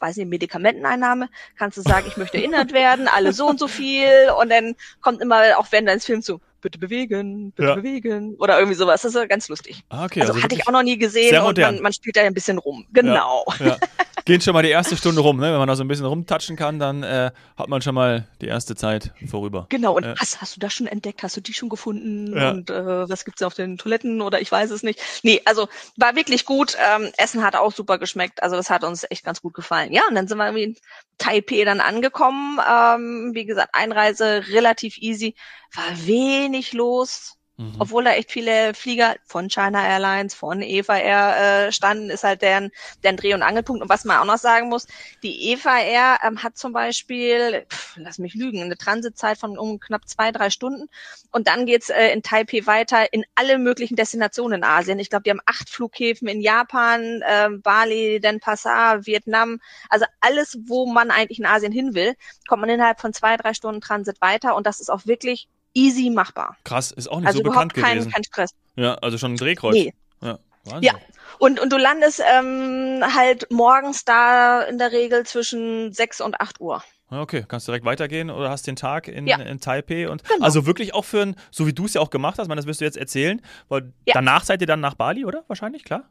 weiß 0.00 0.16
nicht, 0.16 0.28
Medikamenteneinnahme, 0.28 1.28
kannst 1.56 1.78
du 1.78 1.82
sagen, 1.82 2.06
ich 2.08 2.16
möchte 2.16 2.38
erinnert 2.38 2.72
werden, 2.72 3.06
alle 3.06 3.32
so 3.32 3.46
und 3.46 3.60
so 3.60 3.68
viel 3.68 4.30
und 4.40 4.50
dann 4.50 4.74
kommt 5.00 5.20
immer 5.20 5.58
auch 5.58 5.66
während 5.70 5.88
deines 5.88 6.04
Films 6.04 6.26
so, 6.26 6.40
bitte 6.62 6.78
bewegen, 6.78 7.52
bitte 7.52 7.68
ja. 7.68 7.74
bewegen 7.74 8.36
oder 8.36 8.58
irgendwie 8.58 8.76
sowas. 8.76 9.02
Das 9.02 9.14
ist 9.14 9.28
ganz 9.28 9.48
lustig. 9.48 9.84
Ah, 9.90 10.06
okay, 10.06 10.22
also, 10.22 10.32
also 10.32 10.42
hatte 10.42 10.54
ich 10.54 10.66
auch 10.66 10.72
noch 10.72 10.82
nie 10.82 10.96
gesehen 10.96 11.38
und 11.42 11.58
man, 11.58 11.80
man, 11.80 11.92
spielt 11.92 12.16
da 12.16 12.22
ein 12.22 12.32
bisschen 12.32 12.56
rum. 12.58 12.86
Genau. 12.92 13.44
Ja, 13.58 13.66
ja. 13.66 13.76
Geht 14.24 14.44
schon 14.44 14.54
mal 14.54 14.62
die 14.62 14.70
erste 14.70 14.96
Stunde 14.96 15.20
rum, 15.20 15.38
ne? 15.38 15.50
Wenn 15.50 15.58
man 15.58 15.68
da 15.68 15.76
so 15.76 15.82
ein 15.82 15.88
bisschen 15.88 16.06
rumtatschen 16.06 16.56
kann, 16.56 16.78
dann 16.78 17.02
äh, 17.02 17.30
hat 17.56 17.68
man 17.68 17.82
schon 17.82 17.94
mal 17.94 18.28
die 18.40 18.46
erste 18.46 18.76
Zeit 18.76 19.12
vorüber. 19.28 19.66
Genau, 19.68 19.96
und 19.96 20.04
was 20.04 20.40
hast 20.40 20.56
du 20.56 20.60
das 20.60 20.72
schon 20.72 20.86
entdeckt? 20.86 21.22
Hast 21.22 21.36
du 21.36 21.40
die 21.40 21.54
schon 21.54 21.68
gefunden? 21.68 22.32
Und 22.32 22.70
äh, 22.70 23.08
was 23.08 23.24
gibt's 23.24 23.42
auf 23.42 23.54
den 23.54 23.78
Toiletten 23.78 24.20
oder 24.20 24.40
ich 24.40 24.50
weiß 24.50 24.70
es 24.70 24.82
nicht. 24.82 25.00
Nee, 25.22 25.40
also 25.44 25.68
war 25.96 26.14
wirklich 26.14 26.44
gut. 26.44 26.76
Ähm, 26.94 27.10
Essen 27.16 27.42
hat 27.42 27.56
auch 27.56 27.72
super 27.72 27.98
geschmeckt. 27.98 28.42
Also 28.42 28.56
das 28.56 28.70
hat 28.70 28.84
uns 28.84 29.04
echt 29.10 29.24
ganz 29.24 29.42
gut 29.42 29.54
gefallen. 29.54 29.92
Ja, 29.92 30.02
und 30.08 30.14
dann 30.14 30.28
sind 30.28 30.38
wir 30.38 30.46
irgendwie 30.46 30.64
in 30.64 30.76
Taipei 31.18 31.64
dann 31.64 31.80
angekommen. 31.80 32.58
Ähm, 32.68 33.30
wie 33.34 33.44
gesagt, 33.44 33.70
Einreise 33.74 34.44
relativ 34.48 34.98
easy 34.98 35.34
war 35.74 36.06
wenig 36.06 36.72
los. 36.72 37.36
Mhm. 37.58 37.76
Obwohl 37.78 38.04
da 38.04 38.12
echt 38.12 38.32
viele 38.32 38.72
Flieger 38.72 39.16
von 39.24 39.48
China 39.48 39.86
Airlines, 39.86 40.34
von 40.34 40.62
Eva 40.62 40.96
Air 40.96 41.66
äh, 41.68 41.72
standen, 41.72 42.08
ist 42.08 42.24
halt 42.24 42.40
deren, 42.40 42.70
deren 43.02 43.18
Dreh- 43.18 43.34
und 43.34 43.42
Angelpunkt. 43.42 43.82
Und 43.82 43.88
was 43.90 44.04
man 44.04 44.18
auch 44.18 44.24
noch 44.24 44.38
sagen 44.38 44.70
muss, 44.70 44.86
die 45.22 45.50
Eva 45.50 45.78
Air 45.78 46.18
ähm, 46.22 46.42
hat 46.42 46.56
zum 46.56 46.72
Beispiel, 46.72 47.66
pff, 47.70 47.96
lass 47.96 48.18
mich 48.18 48.34
lügen, 48.34 48.62
eine 48.62 48.78
Transitzeit 48.78 49.36
von 49.36 49.58
um 49.58 49.80
knapp 49.80 50.08
zwei, 50.08 50.32
drei 50.32 50.48
Stunden. 50.48 50.88
Und 51.30 51.46
dann 51.46 51.66
geht's 51.66 51.90
äh, 51.90 52.08
in 52.08 52.22
Taipei 52.22 52.66
weiter 52.66 53.12
in 53.12 53.24
alle 53.34 53.58
möglichen 53.58 53.96
Destinationen 53.96 54.60
in 54.60 54.64
Asien. 54.64 54.98
Ich 54.98 55.10
glaube, 55.10 55.24
die 55.24 55.30
haben 55.30 55.40
acht 55.44 55.68
Flughäfen 55.68 56.28
in 56.28 56.40
Japan, 56.40 57.22
äh, 57.22 57.50
Bali, 57.50 58.18
Denpasar, 58.20 59.04
Vietnam. 59.04 59.60
Also 59.90 60.06
alles, 60.20 60.58
wo 60.64 60.86
man 60.86 61.10
eigentlich 61.10 61.38
in 61.38 61.46
Asien 61.46 61.72
hin 61.72 61.94
will, 61.94 62.14
kommt 62.48 62.62
man 62.62 62.70
innerhalb 62.70 63.00
von 63.00 63.12
zwei, 63.12 63.36
drei 63.36 63.52
Stunden 63.52 63.82
Transit 63.82 64.22
weiter. 64.22 64.56
Und 64.56 64.66
das 64.66 64.80
ist 64.80 64.90
auch 64.90 65.04
wirklich 65.04 65.48
easy 65.74 66.10
machbar. 66.10 66.56
Krass, 66.64 66.90
ist 66.90 67.08
auch 67.08 67.18
nicht 67.18 67.28
also 67.28 67.38
so 67.38 67.44
bekannt 67.44 67.74
kein, 67.74 67.96
gewesen. 67.96 68.12
Kein 68.12 68.24
Stress. 68.24 68.50
Ja, 68.76 68.94
also 68.94 69.18
schon 69.18 69.34
ein 69.34 69.36
Drehkreuz. 69.36 69.74
Nee. 69.74 69.94
Ja, 70.20 70.38
Wahnsinn. 70.64 70.82
ja. 70.82 70.94
Und, 71.38 71.60
und 71.60 71.72
du 71.72 71.76
landest 71.76 72.22
ähm, 72.24 73.02
halt 73.02 73.50
morgens 73.50 74.04
da 74.04 74.62
in 74.62 74.78
der 74.78 74.92
Regel 74.92 75.24
zwischen 75.26 75.92
6 75.92 76.20
und 76.20 76.40
8 76.40 76.60
Uhr. 76.60 76.82
Okay, 77.10 77.44
kannst 77.46 77.68
du 77.68 77.72
direkt 77.72 77.84
weitergehen 77.84 78.30
oder 78.30 78.48
hast 78.48 78.66
den 78.66 78.76
Tag 78.76 79.06
in, 79.06 79.26
ja. 79.26 79.36
in 79.36 79.60
Taipei 79.60 80.08
und 80.08 80.24
genau. 80.24 80.44
also 80.44 80.64
wirklich 80.64 80.94
auch 80.94 81.04
für 81.04 81.22
ein, 81.22 81.36
so 81.50 81.66
wie 81.66 81.74
du 81.74 81.84
es 81.84 81.94
ja 81.94 82.00
auch 82.00 82.08
gemacht 82.08 82.38
hast, 82.38 82.48
man, 82.48 82.56
das 82.56 82.66
wirst 82.66 82.80
du 82.80 82.86
jetzt 82.86 82.96
erzählen, 82.96 83.42
weil 83.68 83.92
ja. 84.06 84.14
danach 84.14 84.44
seid 84.44 84.62
ihr 84.62 84.66
dann 84.66 84.80
nach 84.80 84.94
Bali, 84.94 85.26
oder? 85.26 85.44
Wahrscheinlich, 85.46 85.84
klar? 85.84 86.04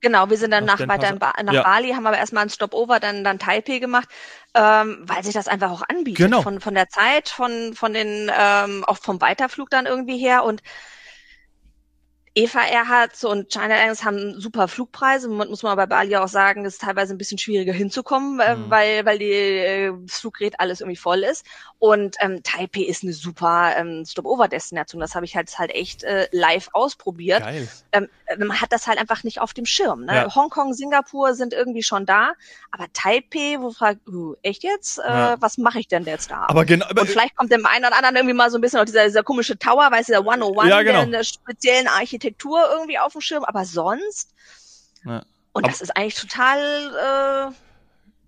Genau, 0.00 0.30
wir 0.30 0.36
sind 0.36 0.52
dann 0.52 0.64
nach, 0.64 0.78
weiter 0.86 1.12
ba 1.16 1.32
nach 1.42 1.52
ja. 1.52 1.62
Bali, 1.62 1.90
haben 1.90 2.06
aber 2.06 2.18
erstmal 2.18 2.44
ein 2.44 2.50
Stopover, 2.50 3.00
dann, 3.00 3.24
dann 3.24 3.38
Taipei 3.38 3.78
gemacht, 3.78 4.08
ähm, 4.54 5.02
weil 5.02 5.24
sich 5.24 5.34
das 5.34 5.48
einfach 5.48 5.72
auch 5.72 5.82
anbietet. 5.88 6.26
Genau. 6.26 6.42
Von, 6.42 6.60
von 6.60 6.74
der 6.74 6.88
Zeit, 6.88 7.28
von, 7.28 7.74
von 7.74 7.92
den, 7.92 8.30
ähm, 8.38 8.84
auch 8.84 8.98
vom 8.98 9.20
Weiterflug 9.20 9.70
dann 9.70 9.86
irgendwie 9.86 10.18
her 10.18 10.44
und 10.44 10.62
Eva 12.38 12.60
Airhardt 12.64 13.24
und 13.24 13.52
China 13.52 13.74
Airlines 13.74 14.04
haben 14.04 14.40
super 14.40 14.68
Flugpreise. 14.68 15.28
Muss 15.28 15.64
man 15.64 15.76
bei 15.76 15.86
Bali 15.86 16.14
auch 16.16 16.28
sagen, 16.28 16.64
ist 16.64 16.80
teilweise 16.80 17.12
ein 17.12 17.18
bisschen 17.18 17.38
schwieriger 17.38 17.72
hinzukommen, 17.72 18.38
äh, 18.38 18.54
mhm. 18.54 18.70
weil, 18.70 19.04
weil 19.04 19.18
die 19.18 19.32
äh, 19.32 19.92
Fluggerät 20.06 20.60
alles 20.60 20.80
irgendwie 20.80 20.96
voll 20.96 21.24
ist. 21.24 21.44
Und 21.80 22.14
ähm, 22.20 22.40
Taipei 22.44 22.82
ist 22.82 23.02
eine 23.02 23.12
super 23.12 23.74
ähm, 23.76 24.04
Stopover-Destination. 24.06 25.00
Das 25.00 25.16
habe 25.16 25.24
ich 25.24 25.34
halt 25.34 25.48
halt 25.58 25.74
echt 25.74 26.04
äh, 26.04 26.28
live 26.30 26.68
ausprobiert. 26.74 27.40
Geil. 27.40 27.68
Ähm, 27.90 28.08
man 28.36 28.60
hat 28.60 28.72
das 28.72 28.86
halt 28.86 28.98
einfach 28.98 29.24
nicht 29.24 29.40
auf 29.40 29.54
dem 29.54 29.64
Schirm. 29.64 30.04
Ne? 30.04 30.14
Ja. 30.14 30.34
Hongkong, 30.34 30.74
Singapur 30.74 31.34
sind 31.34 31.54
irgendwie 31.54 31.82
schon 31.82 32.04
da, 32.04 32.32
aber 32.70 32.86
Taipei, 32.92 33.56
wo 33.58 33.70
fragt, 33.70 34.06
uh, 34.08 34.34
echt 34.42 34.62
jetzt? 34.62 34.98
Äh, 34.98 35.08
ja. 35.08 35.36
Was 35.40 35.58
mache 35.58 35.80
ich 35.80 35.88
denn 35.88 36.04
jetzt 36.04 36.30
da? 36.30 36.46
Aber 36.48 36.64
genau. 36.64 36.86
Und 36.88 37.08
vielleicht 37.08 37.36
kommt 37.36 37.50
dem 37.50 37.64
einen 37.64 37.86
oder 37.86 37.96
anderen 37.96 38.16
irgendwie 38.16 38.34
mal 38.34 38.50
so 38.50 38.58
ein 38.58 38.60
bisschen 38.60 38.80
auch 38.80 38.84
dieser, 38.84 39.04
dieser 39.04 39.22
komische 39.22 39.58
Tower, 39.58 39.90
weißt 39.90 40.08
du, 40.08 40.12
der 40.12 40.20
101, 40.20 40.68
ja, 40.68 40.82
genau. 40.82 40.92
der 40.94 41.02
in 41.04 41.12
der 41.12 41.24
speziellen 41.24 41.88
Architektur 41.88 42.60
irgendwie 42.72 42.98
auf 42.98 43.12
dem 43.12 43.20
Schirm, 43.20 43.44
aber 43.44 43.64
sonst. 43.64 44.34
Ja. 45.04 45.22
Und 45.52 45.64
aber 45.64 45.68
das 45.68 45.80
ist 45.80 45.96
eigentlich 45.96 46.14
total, 46.14 47.54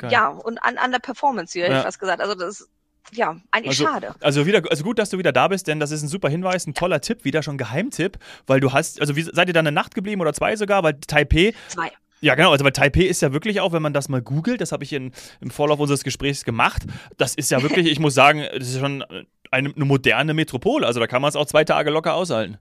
äh, 0.03 0.11
ja, 0.11 0.29
und 0.29 0.59
an, 0.59 0.79
an 0.79 0.93
der 0.93 0.99
Performance 0.99 1.53
hier, 1.53 1.69
ja. 1.69 1.79
ich 1.79 1.85
fast 1.85 2.01
gesagt. 2.01 2.21
Also 2.21 2.35
das 2.35 2.69
ja, 3.13 3.37
eigentlich 3.51 3.81
also, 3.81 3.85
schade. 3.85 4.15
Also 4.21 4.47
wieder, 4.47 4.63
also 4.71 4.85
gut, 4.85 4.99
dass 4.99 5.11
du 5.11 5.19
wieder 5.19 5.33
da 5.33 5.49
bist, 5.49 5.67
denn 5.67 5.81
das 5.81 5.91
ist 5.91 6.03
ein 6.03 6.09
super 6.09 6.29
Hinweis, 6.29 6.67
ein 6.67 6.75
toller 6.75 7.01
Tipp, 7.01 7.25
wieder 7.25 7.43
schon 7.43 7.59
Geheimtipp, 7.59 8.19
weil 8.47 8.61
du 8.61 8.73
hast, 8.73 9.01
also 9.01 9.17
wie, 9.17 9.23
seid 9.23 9.49
ihr 9.49 9.55
da 9.55 9.61
eine 9.61 9.73
Nacht 9.73 9.95
geblieben 9.95 10.21
oder 10.21 10.33
zwei 10.33 10.57
sogar, 10.57 10.83
weil 10.83 10.95
Taipei. 10.95 11.55
Zwei. 11.69 11.91
Ja, 12.21 12.35
genau. 12.35 12.53
Also 12.53 12.65
bei 12.65 12.71
Taipei 12.71 13.03
ist 13.03 13.23
ja 13.23 13.33
wirklich 13.33 13.61
auch, 13.61 13.73
wenn 13.73 13.83
man 13.83 13.95
das 13.95 14.09
mal 14.09 14.21
googelt, 14.21 14.61
das 14.61 14.73
habe 14.73 14.85
ich 14.85 14.93
in, 14.93 15.13
im 15.41 15.51
Vorlauf 15.51 15.81
unseres 15.81 16.05
Gesprächs 16.05 16.45
gemacht, 16.45 16.83
das 17.17 17.35
ist 17.35 17.51
ja 17.51 17.63
wirklich, 17.63 17.87
ich 17.87 17.99
muss 17.99 18.15
sagen, 18.15 18.47
das 18.53 18.69
ist 18.69 18.79
schon 18.79 19.03
eine, 19.51 19.73
eine 19.75 19.85
moderne 19.85 20.35
Metropole. 20.35 20.87
Also 20.87 21.01
da 21.01 21.07
kann 21.07 21.23
man 21.23 21.31
es 21.31 21.37
auch 21.37 21.47
zwei 21.47 21.65
Tage 21.65 21.91
locker 21.91 22.15
aushalten. 22.15 22.59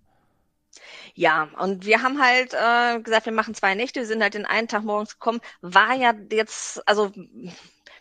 Ja, 1.15 1.49
und 1.59 1.85
wir 1.85 2.01
haben 2.01 2.21
halt 2.21 2.53
äh, 2.53 3.01
gesagt, 3.01 3.25
wir 3.25 3.33
machen 3.33 3.53
zwei 3.53 3.75
Nächte, 3.75 3.99
wir 3.99 4.07
sind 4.07 4.21
halt 4.21 4.35
den 4.35 4.45
einen 4.45 4.67
Tag 4.67 4.83
morgens 4.83 5.13
gekommen, 5.13 5.41
war 5.61 5.93
ja 5.95 6.13
jetzt, 6.31 6.87
also 6.87 7.11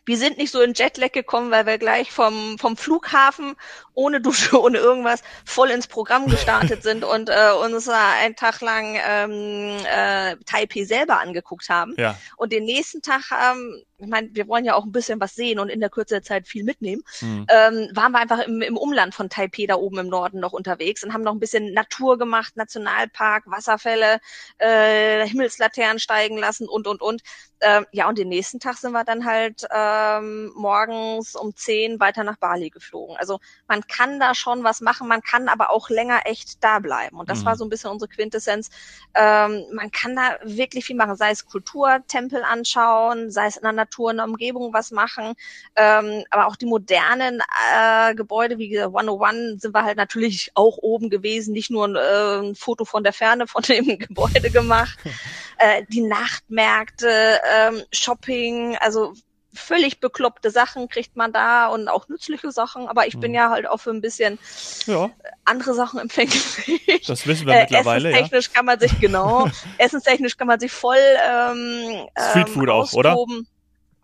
wir 0.09 0.17
sind 0.17 0.39
nicht 0.39 0.51
so 0.51 0.63
in 0.63 0.73
Jetlag 0.73 1.13
gekommen, 1.13 1.51
weil 1.51 1.67
wir 1.67 1.77
gleich 1.77 2.11
vom, 2.11 2.59
vom 2.59 2.79
Flughafen 2.79 3.55
ohne 3.93 4.21
Dusche, 4.21 4.59
ohne 4.61 4.79
irgendwas 4.79 5.23
voll 5.45 5.71
ins 5.71 5.87
Programm 5.87 6.27
gestartet 6.27 6.83
sind 6.83 7.05
und 7.05 7.29
äh, 7.29 7.53
uns 7.63 7.89
einen 7.89 8.35
Tag 8.35 8.63
lang 8.63 8.99
ähm, 9.07 9.77
äh, 9.85 10.37
Taipei 10.47 10.85
selber 10.85 11.21
angeguckt 11.21 11.69
haben. 11.69 11.95
Ja. 11.99 12.19
Und 12.39 12.53
den 12.53 12.65
nächsten 12.65 13.03
Tag 13.03 13.31
ähm, 13.33 13.83
ich 13.99 14.07
meine, 14.07 14.29
wir 14.33 14.47
wollen 14.47 14.65
ja 14.65 14.75
auch 14.75 14.85
ein 14.85 14.93
bisschen 14.93 15.21
was 15.21 15.35
sehen 15.35 15.59
und 15.59 15.69
in 15.69 15.81
der 15.81 15.91
Kürze 15.91 16.15
der 16.15 16.23
Zeit 16.23 16.47
viel 16.47 16.63
mitnehmen, 16.63 17.03
mhm. 17.21 17.47
ähm, 17.49 17.89
waren 17.93 18.13
wir 18.13 18.21
einfach 18.21 18.39
im, 18.39 18.63
im 18.63 18.77
Umland 18.77 19.15
von 19.15 19.29
Taipei 19.29 19.67
da 19.67 19.75
oben 19.75 19.99
im 19.99 20.09
Norden 20.09 20.39
noch 20.39 20.53
unterwegs 20.53 21.03
und 21.03 21.13
haben 21.13 21.25
noch 21.25 21.33
ein 21.33 21.41
bisschen 21.41 21.73
Natur 21.73 22.17
gemacht, 22.17 22.57
Nationalpark, 22.57 23.45
Wasserfälle, 23.47 24.21
äh, 24.59 25.27
Himmelslaternen 25.27 25.99
steigen 25.99 26.39
lassen 26.39 26.69
und, 26.69 26.87
und, 26.87 27.03
und. 27.03 27.23
Ähm, 27.61 27.87
ja, 27.93 28.09
und 28.09 28.19
den 28.19 28.29
nächsten 28.29 28.61
Tag 28.61 28.77
sind 28.77 28.93
wir 28.93 29.05
dann 29.05 29.25
halt 29.25 29.67
ähm, 29.75 30.53
morgens 30.55 31.35
um 31.35 31.55
zehn 31.57 31.99
weiter 31.99 32.25
nach 32.25 32.37
Bali 32.37 32.71
geflogen. 32.71 33.17
Also 33.17 33.41
man 33.67 33.87
kann 33.87 34.21
da 34.21 34.35
schon 34.35 34.65
was 34.65 34.81
machen, 34.81 35.09
man 35.09 35.23
kann 35.23 35.49
aber 35.49 35.71
auch 35.71 35.91
länger 35.91 36.21
echt 36.25 36.63
da 36.63 36.79
bleiben. 36.79 37.19
Und 37.19 37.29
das 37.29 37.41
mhm. 37.41 37.47
war 37.47 37.57
so 37.57 37.65
ein 37.65 37.71
bisschen 37.71 37.91
unsere 37.91 38.09
Quintessenz. 38.09 38.71
Ähm, 39.15 39.65
man 39.73 39.91
kann 39.91 40.15
da 40.15 40.39
wirklich 40.45 40.85
viel 40.85 40.97
machen, 40.97 41.17
sei 41.17 41.31
es 41.31 41.47
Kulturtempel 41.47 42.43
anschauen, 42.45 43.31
sei 43.31 43.47
es 43.47 43.57
in 43.57 43.65
einer 43.65 43.73
Natur, 43.73 44.11
in 44.11 44.19
der 44.19 44.27
Umgebung 44.27 44.73
was 44.73 44.91
machen. 44.91 45.35
Ähm, 45.77 46.25
aber 46.31 46.47
auch 46.47 46.57
die 46.57 46.67
modernen 46.67 47.43
äh, 47.75 48.15
Gebäude 48.15 48.59
wie 48.59 48.81
101 48.81 49.63
sind 49.63 49.75
wir 49.75 49.85
halt 49.85 49.97
natürlich 49.97 50.53
auch 50.55 50.79
oben 50.79 51.11
gewesen, 51.11 51.53
nicht 51.53 51.71
nur 51.71 51.87
ein, 51.87 51.97
äh, 51.97 52.49
ein 52.49 52.55
Foto 52.55 52.85
von 52.85 53.03
der 53.03 53.13
Ferne 53.13 53.47
von 53.47 53.63
dem 53.63 53.87
Gebäude 53.99 54.51
gemacht. 54.51 54.99
äh, 55.59 55.85
die 55.89 56.03
Nachtmärkte, 56.03 57.41
ähm, 57.55 57.83
Shopping, 57.93 58.77
also 58.81 59.15
völlig 59.55 60.01
bekloppte 60.01 60.51
Sachen 60.51 60.89
kriegt 60.89 61.17
man 61.17 61.33
da 61.33 61.69
und 61.69 61.89
auch 61.89 62.09
nützliche 62.09 62.53
Sachen, 62.53 62.87
aber 62.87 63.07
ich 63.07 63.19
bin 63.19 63.33
mhm. 63.33 63.37
ja 63.37 63.51
halt 63.51 63.67
auch 63.67 63.79
für 63.79 63.91
ein 63.91 64.01
bisschen 64.01 64.39
ja. 64.87 65.11
andere 65.45 65.75
Sachen 65.75 65.99
empfänglich. 66.01 67.05
Das 67.07 67.27
wissen 67.27 67.47
wir 67.47 67.55
äh, 67.55 67.63
mittlerweile. 67.63 68.11
Essenstechnisch 68.11 68.47
ja. 68.47 68.53
kann 68.55 68.65
man 68.67 68.79
sich, 68.79 69.01
genau, 69.01 69.49
essenstechnisch 69.79 70.37
kann 70.37 70.47
man 70.47 70.61
sich 70.61 70.73
voll 70.73 70.97
ähm, 70.97 72.09
Streetfood 72.31 72.69
ähm, 72.69 72.71
auch, 72.71 72.93
oder? 72.93 73.17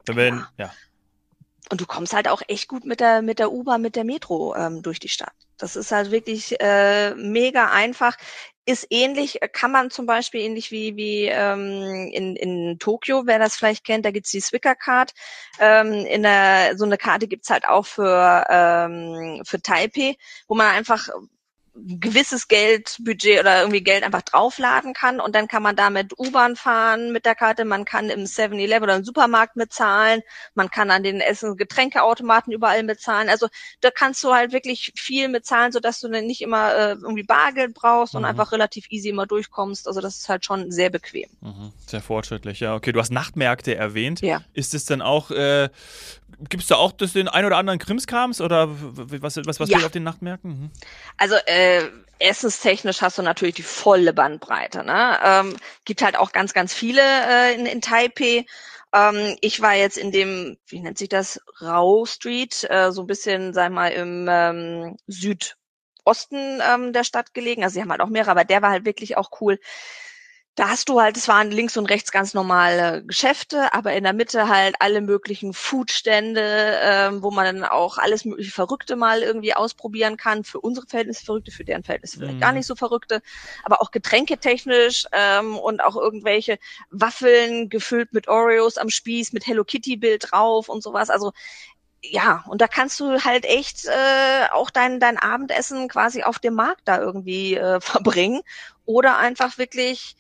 Wenn 0.07 0.39
ja. 0.39 0.49
ja. 0.59 0.73
Und 1.71 1.80
du 1.80 1.87
kommst 1.87 2.12
halt 2.12 2.28
auch 2.28 2.42
echt 2.49 2.68
gut 2.68 2.85
mit 2.85 3.00
der 3.00 3.23
mit 3.23 3.38
der 3.38 3.52
U-Bahn, 3.52 3.83
mit 3.83 3.97
der 3.97 4.04
Metro 4.04 4.54
ähm, 4.54 4.83
durch 4.83 5.00
die 5.00 5.09
Stadt. 5.09 5.35
Das 5.56 5.76
ist 5.76 5.92
halt 5.92 6.11
wirklich 6.11 6.61
äh, 6.61 7.14
mega 7.14 7.71
einfach. 7.71 8.16
Ist 8.66 8.87
ähnlich, 8.90 9.42
äh, 9.42 9.49
kann 9.49 9.71
man 9.71 9.90
zum 9.90 10.06
Beispiel 10.06 10.40
ähnlich 10.40 10.71
wie 10.71 10.97
wie 10.97 11.26
ähm, 11.26 12.11
in, 12.12 12.37
in 12.37 12.78
Tokio, 12.78 13.23
wer 13.26 13.38
das 13.38 13.56
vielleicht 13.56 13.85
kennt, 13.85 14.04
da 14.04 14.11
gibt's 14.11 14.30
die 14.30 14.40
Swicker 14.40 14.75
Card. 14.75 15.12
Ähm, 15.59 15.92
in 15.92 16.23
der, 16.23 16.76
so 16.76 16.85
eine 16.85 16.99
Karte 16.99 17.28
gibt's 17.28 17.50
halt 17.50 17.66
auch 17.66 17.87
für 17.87 18.44
ähm, 18.49 19.42
für 19.44 19.61
Taipei, 19.62 20.16
wo 20.49 20.54
man 20.54 20.66
einfach 20.68 21.09
gewisses 21.76 22.47
Geldbudget 22.47 23.40
oder 23.40 23.61
irgendwie 23.61 23.83
Geld 23.83 24.04
einfach 24.04 24.23
draufladen 24.23 24.93
kann 24.95 25.19
und 25.21 25.35
dann 25.35 25.49
kann 25.49 25.62
man 25.62 25.75
damit 25.75 26.16
U-Bahn 26.19 26.54
fahren 26.54 27.11
mit 27.12 27.25
der 27.25 27.35
Karte, 27.35 27.64
man 27.64 27.85
kann 27.85 28.11
im 28.11 28.25
7-Eleven 28.25 28.85
oder 28.85 28.97
im 28.97 29.04
Supermarkt 29.04 29.57
mitzahlen, 29.57 30.23
man 30.54 30.71
kann 30.71 30.90
an 30.90 31.02
den 31.02 31.21
Essen- 31.21 31.50
und 31.50 31.57
Getränkeautomaten 31.57 32.52
überall 32.52 32.85
mitzahlen. 32.85 33.28
Also 33.28 33.49
da 33.81 33.90
kannst 33.90 34.23
du 34.23 34.33
halt 34.33 34.52
wirklich 34.52 34.93
viel 34.95 35.28
mitzahlen, 35.28 35.73
sodass 35.73 36.00
du 36.00 36.09
dann 36.09 36.26
nicht 36.26 36.43
immer 36.43 36.75
äh, 36.75 36.90
irgendwie 36.93 37.25
Bargeld 37.25 37.75
brauchst 37.75 38.14
mhm. 38.14 38.19
und 38.19 38.25
einfach 38.25 38.52
relativ 38.52 38.87
easy 38.90 39.09
immer 39.09 39.26
durchkommst. 39.26 39.88
Also 39.88 40.00
das 40.00 40.19
ist 40.19 40.28
halt 40.28 40.45
schon 40.45 40.71
sehr 40.71 40.90
bequem. 40.90 41.28
Mhm. 41.40 41.73
Sehr 41.87 42.02
fortschrittlich, 42.02 42.61
ja. 42.61 42.75
Okay, 42.75 42.93
du 42.93 43.00
hast 43.00 43.11
Nachtmärkte 43.11 43.75
erwähnt. 43.75 44.21
Ja. 44.21 44.43
Ist 44.52 44.75
es 44.75 44.85
dann 44.85 45.02
auch 45.02 45.33
äh, 45.33 45.69
Gibt 46.49 46.62
es 46.62 46.69
da 46.69 46.76
auch 46.76 46.93
das, 46.93 47.12
den 47.12 47.29
ein 47.29 47.45
oder 47.45 47.57
anderen 47.57 47.79
Krimskrams 47.79 48.41
oder 48.41 48.69
was, 48.71 49.37
was, 49.45 49.61
was 49.61 49.69
Ja. 49.69 49.79
auf 49.79 49.91
den 49.93 50.03
Nachtmärkten? 50.03 50.50
Mhm. 50.50 50.71
Also 51.17 51.37
äh, 51.47 51.83
essenstechnisch 52.19 53.03
hast 53.03 53.19
du 53.19 53.23
natürlich 53.23 53.55
die 53.57 53.62
volle 53.62 54.12
Bandbreite. 54.12 54.85
Ne? 54.85 55.19
Ähm, 55.23 55.57
gibt 55.85 56.03
halt 56.03 56.17
auch 56.17 56.33
ganz, 56.33 56.53
ganz 56.53 56.73
viele 56.75 57.00
äh, 57.03 57.55
in, 57.55 57.67
in 57.67 57.81
Taipei. 57.81 58.47
Ähm, 58.93 59.37
ich 59.41 59.61
war 59.61 59.75
jetzt 59.75 59.99
in 59.99 60.12
dem, 60.12 60.57
wie 60.67 60.81
nennt 60.81 60.99
sich 60.99 61.09
das, 61.09 61.41
Rao 61.59 62.07
Street, 62.07 62.64
äh, 62.71 62.93
so 62.93 63.03
ein 63.03 63.07
bisschen, 63.07 63.53
sag 63.53 63.73
mal, 63.73 63.88
im 63.88 64.26
ähm, 64.31 64.97
Südosten 65.07 66.61
ähm, 66.69 66.93
der 66.93 67.05
Stadt 67.05 67.35
gelegen. 67.35 67.64
Also 67.64 67.75
sie 67.75 67.83
haben 67.83 67.91
halt 67.91 68.00
auch 68.00 68.09
mehrere, 68.09 68.31
aber 68.31 68.45
der 68.45 68.62
war 68.62 68.71
halt 68.71 68.85
wirklich 68.85 69.17
auch 69.17 69.31
cool. 69.41 69.59
Da 70.57 70.69
hast 70.69 70.89
du 70.89 71.01
halt, 71.01 71.17
es 71.17 71.27
waren 71.27 71.51
links 71.51 71.77
und 71.77 71.87
rechts 71.87 72.13
ganz 72.13 72.33
normale 72.33 73.05
Geschäfte, 73.05 73.75
aber 73.75 73.93
in 73.95 74.05
der 74.05 74.13
Mitte 74.13 74.49
halt 74.49 74.77
alle 74.79 75.01
möglichen 75.01 75.53
Foodstände, 75.53 76.79
ähm, 76.81 77.25
wo 77.25 77.33
man 77.33 77.45
dann 77.45 77.65
auch 77.65 77.99
alles 77.99 78.25
mögliche 78.25 78.53
Verrückte 78.53 78.95
mal 78.95 79.23
irgendwie 79.23 79.55
ausprobieren 79.55 80.17
kann. 80.17 80.45
Für 80.45 80.61
unsere 80.61 80.87
Verhältnisse 80.87 81.25
Verrückte, 81.25 81.51
für 81.51 81.65
deren 81.65 81.83
Verhältnisse 81.83 82.19
vielleicht 82.19 82.37
Mhm. 82.37 82.41
gar 82.41 82.53
nicht 82.53 82.67
so 82.67 82.77
Verrückte. 82.77 83.21
Aber 83.65 83.83
auch 83.83 83.91
getränketechnisch 83.91 85.07
ähm, 85.11 85.59
und 85.59 85.83
auch 85.83 85.97
irgendwelche 85.97 86.59
Waffeln 86.91 87.69
gefüllt 87.69 88.13
mit 88.13 88.29
Oreos 88.29 88.79
am 88.79 88.91
Spieß, 88.91 89.33
mit 89.33 89.49
Hello 89.49 89.65
Kitty 89.65 89.97
Bild 89.97 90.31
drauf 90.31 90.69
und 90.69 90.85
sowas. 90.85 91.11
Also 91.11 91.33
ja, 92.03 92.45
und 92.49 92.61
da 92.61 92.69
kannst 92.69 93.01
du 93.01 93.25
halt 93.25 93.45
echt 93.47 93.87
äh, 93.87 94.47
auch 94.53 94.71
dein, 94.71 95.01
dein 95.01 95.19
Abendessen 95.19 95.89
quasi 95.89 96.23
auf 96.23 96.39
dem 96.39 96.55
Markt 96.55 96.83
da 96.85 97.01
irgendwie 97.01 97.55
äh, 97.57 97.81
verbringen 97.81 98.43
oder 98.85 99.17
einfach 99.19 99.59
wirklich 99.59 100.17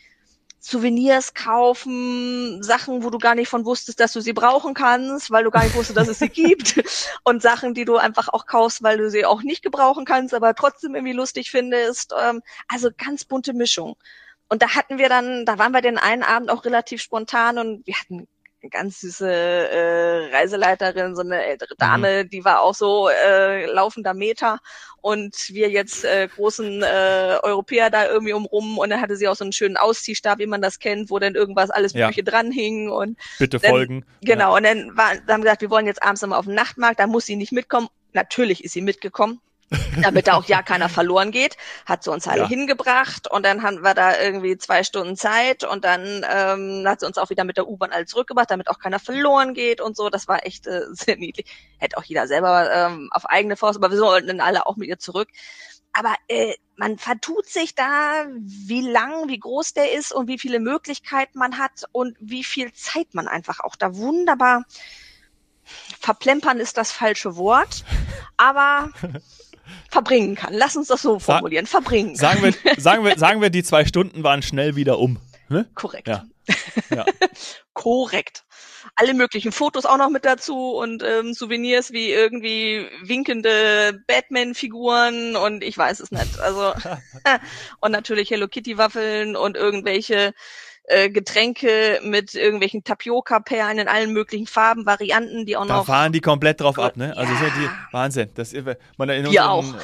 Souvenirs 0.66 1.34
kaufen, 1.34 2.62
Sachen, 2.62 3.04
wo 3.04 3.10
du 3.10 3.18
gar 3.18 3.34
nicht 3.34 3.50
von 3.50 3.66
wusstest, 3.66 4.00
dass 4.00 4.14
du 4.14 4.20
sie 4.22 4.32
brauchen 4.32 4.72
kannst, 4.72 5.30
weil 5.30 5.44
du 5.44 5.50
gar 5.50 5.62
nicht 5.62 5.74
wusstest, 5.74 5.98
dass 5.98 6.08
es 6.08 6.20
sie 6.20 6.28
gibt 6.30 6.82
und 7.22 7.42
Sachen, 7.42 7.74
die 7.74 7.84
du 7.84 7.98
einfach 7.98 8.30
auch 8.30 8.46
kaufst, 8.46 8.82
weil 8.82 8.96
du 8.96 9.10
sie 9.10 9.26
auch 9.26 9.42
nicht 9.42 9.62
gebrauchen 9.62 10.06
kannst, 10.06 10.32
aber 10.32 10.54
trotzdem 10.54 10.94
irgendwie 10.94 11.12
lustig 11.12 11.50
findest. 11.50 12.14
Ähm, 12.18 12.40
also 12.66 12.88
ganz 12.96 13.26
bunte 13.26 13.52
Mischung. 13.52 13.96
Und 14.48 14.62
da 14.62 14.74
hatten 14.74 14.96
wir 14.96 15.10
dann, 15.10 15.44
da 15.44 15.58
waren 15.58 15.72
wir 15.72 15.82
den 15.82 15.98
einen 15.98 16.22
Abend 16.22 16.48
auch 16.50 16.64
relativ 16.64 17.02
spontan 17.02 17.58
und 17.58 17.86
wir 17.86 17.96
hatten 17.96 18.26
eine 18.64 18.70
ganz 18.70 19.00
süße 19.00 19.28
äh, 19.30 20.34
Reiseleiterin, 20.34 21.14
so 21.14 21.20
eine 21.22 21.44
ältere 21.44 21.74
Dame, 21.76 22.24
die 22.24 22.44
war 22.44 22.62
auch 22.62 22.74
so 22.74 23.08
äh, 23.10 23.66
laufender 23.66 24.14
Meter 24.14 24.58
und 25.02 25.36
wir 25.50 25.68
jetzt 25.70 26.04
äh, 26.04 26.28
großen 26.34 26.82
äh, 26.82 27.38
Europäer 27.42 27.90
da 27.90 28.06
irgendwie 28.06 28.32
umrum 28.32 28.78
und 28.78 28.88
dann 28.90 29.00
hatte 29.02 29.16
sie 29.16 29.28
auch 29.28 29.36
so 29.36 29.44
einen 29.44 29.52
schönen 29.52 29.76
Ausziehstab, 29.76 30.38
wie 30.38 30.46
man 30.46 30.62
das 30.62 30.78
kennt, 30.78 31.10
wo 31.10 31.18
dann 31.18 31.34
irgendwas 31.34 31.68
alles 31.70 31.92
Ja. 31.92 32.06
Mögliche 32.06 32.24
dran 32.24 32.50
hing 32.50 32.88
und 32.88 33.18
Bitte 33.38 33.58
Dann- 33.58 33.70
folgen. 33.70 34.04
genau, 34.22 34.56
und 34.56 34.62
dann 34.64 34.96
war, 34.96 35.14
dann 35.14 35.34
haben 35.34 35.40
wir 35.42 35.50
gesagt, 35.50 35.62
wir 35.62 35.70
wollen 35.70 35.86
jetzt 35.86 36.02
abends 36.02 36.22
nochmal 36.22 36.38
auf 36.38 36.46
den 36.46 36.54
Nachtmarkt, 36.54 36.98
da 37.00 37.06
muss 37.06 37.26
sie 37.26 37.36
nicht 37.36 37.52
mitkommen. 37.52 37.88
Natürlich 38.14 38.64
ist 38.64 38.72
sie 38.72 38.80
mitgekommen. 38.80 39.40
Damit 40.02 40.26
da 40.26 40.34
auch 40.34 40.44
ja 40.46 40.62
keiner 40.62 40.88
verloren 40.88 41.30
geht, 41.30 41.56
hat 41.86 42.04
sie 42.04 42.10
uns 42.10 42.26
alle 42.28 42.42
Ja. 42.42 42.48
hingebracht 42.48 43.30
und 43.30 43.44
dann 43.44 43.62
haben 43.62 43.82
wir 43.82 43.94
da 43.94 44.20
irgendwie 44.20 44.56
zwei 44.58 44.84
Stunden 44.84 45.16
Zeit 45.16 45.64
und 45.64 45.84
dann 45.84 46.24
ähm, 46.30 46.84
hat 46.86 47.00
sie 47.00 47.06
uns 47.06 47.18
auch 47.18 47.30
wieder 47.30 47.44
mit 47.44 47.56
der 47.56 47.68
U-Bahn 47.68 47.92
alle 47.92 48.06
zurückgebracht, 48.06 48.50
damit 48.50 48.68
auch 48.68 48.78
keiner 48.78 48.98
verloren 48.98 49.54
geht 49.54 49.80
und 49.80 49.96
so. 49.96 50.10
Das 50.10 50.28
war 50.28 50.46
echt 50.46 50.66
äh, 50.66 50.82
sehr 50.92 51.16
niedlich. 51.16 51.46
Hätte 51.78 51.96
auch 51.96 52.04
jeder 52.04 52.26
selber 52.26 52.70
ähm, 52.72 53.08
auf 53.12 53.26
eigene 53.26 53.56
Faust, 53.56 53.76
aber 53.76 53.90
wir 53.90 53.98
sollten 53.98 54.28
dann 54.28 54.40
alle 54.40 54.66
auch 54.66 54.76
mit 54.76 54.88
ihr 54.88 54.98
zurück. 54.98 55.28
Aber 55.96 56.14
äh, 56.26 56.54
man 56.76 56.98
vertut 56.98 57.46
sich 57.46 57.76
da, 57.76 58.26
wie 58.36 58.80
lang, 58.80 59.28
wie 59.28 59.38
groß 59.38 59.74
der 59.74 59.92
ist 59.92 60.12
und 60.12 60.26
wie 60.26 60.40
viele 60.40 60.58
Möglichkeiten 60.58 61.38
man 61.38 61.58
hat 61.58 61.84
und 61.92 62.16
wie 62.18 62.42
viel 62.42 62.72
Zeit 62.72 63.14
man 63.14 63.28
einfach 63.28 63.60
auch 63.60 63.76
da 63.76 63.94
wunderbar 63.96 64.64
verplempern 66.00 66.58
ist 66.60 66.76
das 66.76 66.92
falsche 66.92 67.36
Wort, 67.36 67.84
aber 68.36 68.90
verbringen 69.90 70.34
kann. 70.34 70.54
Lass 70.54 70.76
uns 70.76 70.88
das 70.88 71.02
so 71.02 71.18
formulieren. 71.18 71.66
Verbringen 71.66 72.16
kann. 72.16 72.40
Sagen 72.40 72.42
wir, 72.42 72.52
sagen, 72.78 73.04
wir, 73.04 73.18
sagen 73.18 73.40
wir, 73.40 73.50
die 73.50 73.62
zwei 73.62 73.84
Stunden 73.84 74.22
waren 74.22 74.42
schnell 74.42 74.76
wieder 74.76 74.98
um. 74.98 75.18
Ne? 75.48 75.68
Korrekt. 75.74 76.08
Ja. 76.08 76.24
Ja. 76.90 77.04
Korrekt. 77.74 78.44
Alle 78.96 79.14
möglichen 79.14 79.50
Fotos 79.50 79.86
auch 79.86 79.96
noch 79.96 80.10
mit 80.10 80.24
dazu 80.24 80.72
und 80.76 81.02
ähm, 81.02 81.34
Souvenirs 81.34 81.92
wie 81.92 82.10
irgendwie 82.12 82.86
winkende 83.02 84.00
Batman-Figuren 84.06 85.36
und 85.36 85.64
ich 85.64 85.76
weiß 85.76 86.00
es 86.00 86.10
nicht. 86.10 86.38
Also 86.38 86.72
und 87.80 87.90
natürlich 87.90 88.30
Hello 88.30 88.46
Kitty 88.46 88.78
Waffeln 88.78 89.36
und 89.36 89.56
irgendwelche 89.56 90.32
äh, 90.86 91.08
Getränke 91.08 92.00
mit 92.02 92.34
irgendwelchen 92.34 92.84
Tapioca-Perlen 92.84 93.78
in 93.78 93.88
allen 93.88 94.12
möglichen 94.12 94.46
Farben, 94.46 94.84
Varianten, 94.84 95.46
die 95.46 95.56
auch 95.56 95.66
Da 95.66 95.78
noch 95.78 95.86
fahren 95.86 96.12
die 96.12 96.20
komplett 96.20 96.60
drauf 96.60 96.78
ab, 96.78 96.96
ne? 96.96 97.16
Also 97.16 97.32
Ja. 97.32 97.38
ist 97.40 97.42
ja 97.42 97.48
die 97.58 97.68
Wahnsinn. 97.92 98.28
Das 98.34 98.52
ist, 98.52 98.66
man 98.98 99.08
in 99.08 99.30
Wir 99.30 99.50
unseren, 99.50 99.80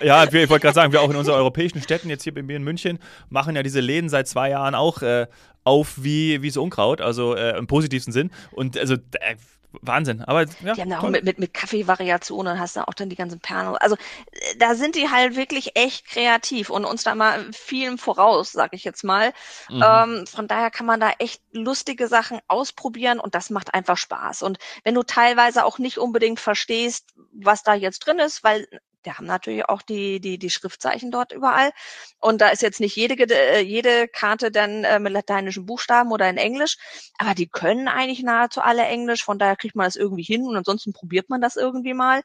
äh, 0.00 0.06
ja, 0.06 0.24
ich 0.24 0.32
wollte 0.32 0.60
gerade 0.60 0.74
sagen, 0.74 0.92
wir 0.92 1.02
auch 1.02 1.10
in 1.10 1.16
unseren 1.16 1.34
europäischen 1.36 1.82
Städten, 1.82 2.08
jetzt 2.08 2.22
hier 2.22 2.32
bei 2.34 2.42
mir 2.42 2.56
in 2.56 2.62
München, 2.62 3.00
machen 3.30 3.56
ja 3.56 3.64
diese 3.64 3.80
Läden 3.80 4.08
seit 4.08 4.28
zwei 4.28 4.50
Jahren 4.50 4.76
auch 4.76 5.02
äh, 5.02 5.26
auf 5.64 6.02
wie, 6.02 6.42
wie 6.42 6.50
so 6.50 6.62
Unkraut, 6.62 7.00
also 7.00 7.34
äh, 7.34 7.56
im 7.56 7.66
positivsten 7.66 8.12
Sinn. 8.12 8.30
Und 8.52 8.78
also 8.78 8.94
äh, 8.94 9.36
Wahnsinn. 9.82 10.22
Aber 10.22 10.42
ja, 10.62 10.74
Die 10.74 10.80
haben 10.80 10.90
da 10.90 10.98
auch 11.00 11.08
mit, 11.08 11.24
mit, 11.24 11.38
mit 11.38 11.54
Kaffeevariationen, 11.54 12.58
hast 12.58 12.76
du 12.76 12.86
auch 12.86 12.94
dann 12.94 13.08
die 13.08 13.16
ganzen 13.16 13.40
Perlen. 13.40 13.76
Also 13.76 13.96
äh, 13.96 14.56
da 14.58 14.74
sind 14.74 14.94
die 14.94 15.10
halt 15.10 15.36
wirklich 15.36 15.76
echt 15.76 16.06
kreativ 16.06 16.70
und 16.70 16.84
uns 16.84 17.02
da 17.02 17.14
mal 17.14 17.50
vielen 17.52 17.98
voraus, 17.98 18.52
sag 18.52 18.72
ich 18.72 18.84
jetzt 18.84 19.04
mal. 19.04 19.32
Mhm. 19.68 19.82
Ähm, 19.84 20.26
von 20.26 20.48
daher 20.48 20.70
kann 20.70 20.86
man 20.86 21.00
da 21.00 21.10
echt 21.18 21.42
lustige 21.52 22.08
Sachen 22.08 22.40
ausprobieren 22.48 23.20
und 23.20 23.34
das 23.34 23.50
macht 23.50 23.74
einfach 23.74 23.96
Spaß. 23.96 24.42
Und 24.42 24.58
wenn 24.84 24.94
du 24.94 25.02
teilweise 25.02 25.64
auch 25.64 25.78
nicht 25.78 25.98
unbedingt 25.98 26.40
verstehst, 26.40 27.14
was 27.32 27.62
da 27.62 27.74
jetzt 27.74 28.00
drin 28.00 28.18
ist, 28.18 28.44
weil 28.44 28.66
wir 29.04 29.16
haben 29.18 29.26
natürlich 29.26 29.68
auch 29.68 29.82
die, 29.82 30.20
die, 30.20 30.38
die 30.38 30.50
Schriftzeichen 30.50 31.10
dort 31.10 31.32
überall. 31.32 31.70
Und 32.18 32.40
da 32.40 32.48
ist 32.48 32.62
jetzt 32.62 32.80
nicht 32.80 32.96
jede, 32.96 33.14
äh, 33.32 33.60
jede 33.60 34.08
Karte 34.08 34.50
dann 34.50 34.84
äh, 34.84 34.98
mit 34.98 35.12
lateinischen 35.12 35.66
Buchstaben 35.66 36.10
oder 36.12 36.28
in 36.28 36.38
Englisch. 36.38 36.76
Aber 37.18 37.34
die 37.34 37.48
können 37.48 37.88
eigentlich 37.88 38.22
nahezu 38.22 38.60
alle 38.60 38.84
Englisch. 38.84 39.24
Von 39.24 39.38
daher 39.38 39.56
kriegt 39.56 39.76
man 39.76 39.86
das 39.86 39.96
irgendwie 39.96 40.22
hin. 40.22 40.44
Und 40.46 40.56
ansonsten 40.56 40.92
probiert 40.92 41.28
man 41.30 41.40
das 41.40 41.56
irgendwie 41.56 41.94
mal. 41.94 42.22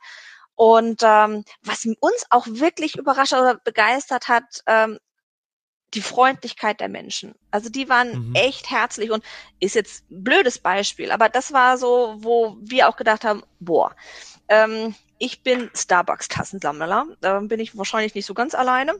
Und 0.55 1.03
ähm, 1.03 1.45
was 1.61 1.85
uns 1.85 2.25
auch 2.29 2.45
wirklich 2.47 2.97
überrascht 2.97 3.33
oder 3.33 3.55
begeistert 3.63 4.27
hat, 4.27 4.43
ähm, 4.67 4.99
die 5.93 6.01
Freundlichkeit 6.01 6.79
der 6.79 6.89
Menschen. 6.89 7.33
Also 7.51 7.69
die 7.69 7.89
waren 7.89 8.29
Mhm. 8.29 8.35
echt 8.35 8.69
herzlich 8.69 9.11
und 9.11 9.23
ist 9.59 9.75
jetzt 9.75 10.09
ein 10.11 10.23
blödes 10.23 10.59
Beispiel, 10.59 11.11
aber 11.11 11.29
das 11.29 11.51
war 11.51 11.77
so, 11.77 12.15
wo 12.19 12.57
wir 12.61 12.89
auch 12.89 12.95
gedacht 12.95 13.23
haben, 13.23 13.43
boah, 13.59 13.95
ähm, 14.49 14.95
ich 15.19 15.43
bin 15.43 15.69
Starbucks-Tassensammler, 15.75 17.05
da 17.21 17.39
bin 17.41 17.59
ich 17.59 17.77
wahrscheinlich 17.77 18.15
nicht 18.15 18.25
so 18.25 18.33
ganz 18.33 18.55
alleine. 18.55 18.93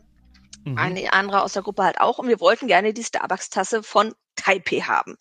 Mhm. 0.66 0.78
Eine 0.78 1.14
andere 1.14 1.42
aus 1.42 1.54
der 1.54 1.64
Gruppe 1.64 1.84
halt 1.84 2.00
auch 2.00 2.20
und 2.20 2.28
wir 2.28 2.40
wollten 2.40 2.68
gerne 2.68 2.94
die 2.94 3.04
Starbucks-Tasse 3.04 3.82
von 3.82 4.14
Taipei 4.40 4.82
haben. 4.82 5.18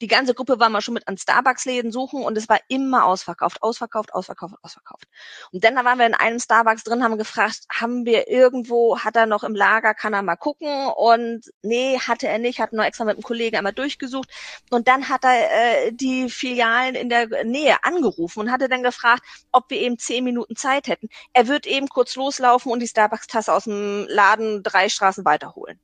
Die 0.00 0.06
ganze 0.06 0.34
Gruppe 0.34 0.58
war 0.58 0.68
mal 0.68 0.80
schon 0.80 0.94
mit 0.94 1.08
an 1.08 1.16
Starbucks-Läden 1.18 1.92
suchen 1.92 2.22
und 2.22 2.36
es 2.36 2.48
war 2.48 2.58
immer 2.68 3.04
ausverkauft, 3.04 3.62
ausverkauft, 3.62 4.14
ausverkauft, 4.14 4.54
ausverkauft. 4.62 5.04
Und 5.52 5.64
dann 5.64 5.74
waren 5.76 5.98
wir 5.98 6.06
in 6.06 6.14
einem 6.14 6.38
Starbucks 6.38 6.84
drin, 6.84 7.04
haben 7.04 7.18
gefragt, 7.18 7.60
haben 7.70 8.04
wir 8.04 8.28
irgendwo, 8.28 8.98
hat 8.98 9.16
er 9.16 9.26
noch 9.26 9.44
im 9.44 9.54
Lager, 9.54 9.94
kann 9.94 10.14
er 10.14 10.22
mal 10.22 10.36
gucken? 10.36 10.88
Und 10.96 11.50
nee, 11.62 11.98
hatte 11.98 12.28
er 12.28 12.38
nicht, 12.38 12.60
hat 12.60 12.72
nur 12.72 12.84
extra 12.84 13.04
mit 13.04 13.16
einem 13.16 13.22
Kollegen 13.22 13.56
einmal 13.56 13.72
durchgesucht. 13.72 14.30
Und 14.70 14.88
dann 14.88 15.08
hat 15.08 15.24
er 15.24 15.86
äh, 15.86 15.92
die 15.92 16.30
Filialen 16.30 16.94
in 16.94 17.08
der 17.08 17.44
Nähe 17.44 17.76
angerufen 17.84 18.40
und 18.40 18.50
hatte 18.50 18.68
dann 18.68 18.82
gefragt, 18.82 19.22
ob 19.52 19.70
wir 19.70 19.78
eben 19.78 19.98
zehn 19.98 20.24
Minuten 20.24 20.56
Zeit 20.56 20.88
hätten. 20.88 21.08
Er 21.32 21.48
wird 21.48 21.66
eben 21.66 21.88
kurz 21.88 22.16
loslaufen 22.16 22.72
und 22.72 22.80
die 22.80 22.88
Starbucks-Tasse 22.88 23.52
aus 23.52 23.64
dem 23.64 24.06
Laden 24.08 24.62
drei 24.62 24.88
Straßen 24.88 25.24
weiterholen. 25.24 25.78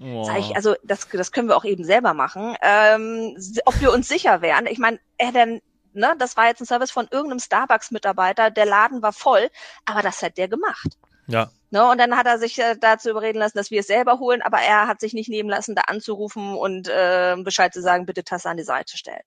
Oh. 0.00 0.24
Sag 0.24 0.38
ich, 0.38 0.56
also 0.56 0.74
das, 0.82 1.08
das 1.08 1.32
können 1.32 1.48
wir 1.48 1.56
auch 1.56 1.64
eben 1.64 1.84
selber 1.84 2.12
machen. 2.14 2.54
Ähm, 2.62 3.36
ob 3.64 3.80
wir 3.80 3.92
uns 3.92 4.08
sicher 4.08 4.42
wären. 4.42 4.66
Ich 4.66 4.78
meine, 4.78 4.98
er 5.16 5.32
dann 5.32 5.60
ne, 5.96 6.14
das 6.18 6.36
war 6.36 6.46
jetzt 6.46 6.60
ein 6.60 6.66
Service 6.66 6.90
von 6.90 7.08
irgendeinem 7.10 7.40
Starbucks-Mitarbeiter, 7.40 8.50
der 8.50 8.66
Laden 8.66 9.02
war 9.02 9.12
voll, 9.12 9.50
aber 9.84 10.02
das 10.02 10.22
hat 10.22 10.36
der 10.36 10.48
gemacht. 10.48 10.98
Ja. 11.26 11.50
Ne, 11.70 11.90
und 11.90 11.98
dann 11.98 12.16
hat 12.16 12.26
er 12.26 12.38
sich 12.38 12.58
äh, 12.58 12.76
dazu 12.80 13.10
überreden 13.10 13.38
lassen, 13.38 13.58
dass 13.58 13.72
wir 13.72 13.80
es 13.80 13.88
selber 13.88 14.20
holen, 14.20 14.42
aber 14.42 14.58
er 14.58 14.86
hat 14.86 15.00
sich 15.00 15.14
nicht 15.14 15.28
nehmen 15.28 15.48
lassen, 15.48 15.74
da 15.74 15.82
anzurufen 15.82 16.54
und 16.54 16.88
äh, 16.88 17.34
Bescheid 17.38 17.74
zu 17.74 17.82
sagen, 17.82 18.06
bitte 18.06 18.22
Tasse 18.22 18.48
an 18.48 18.56
die 18.56 18.62
Seite 18.62 18.96
stellen. 18.96 19.22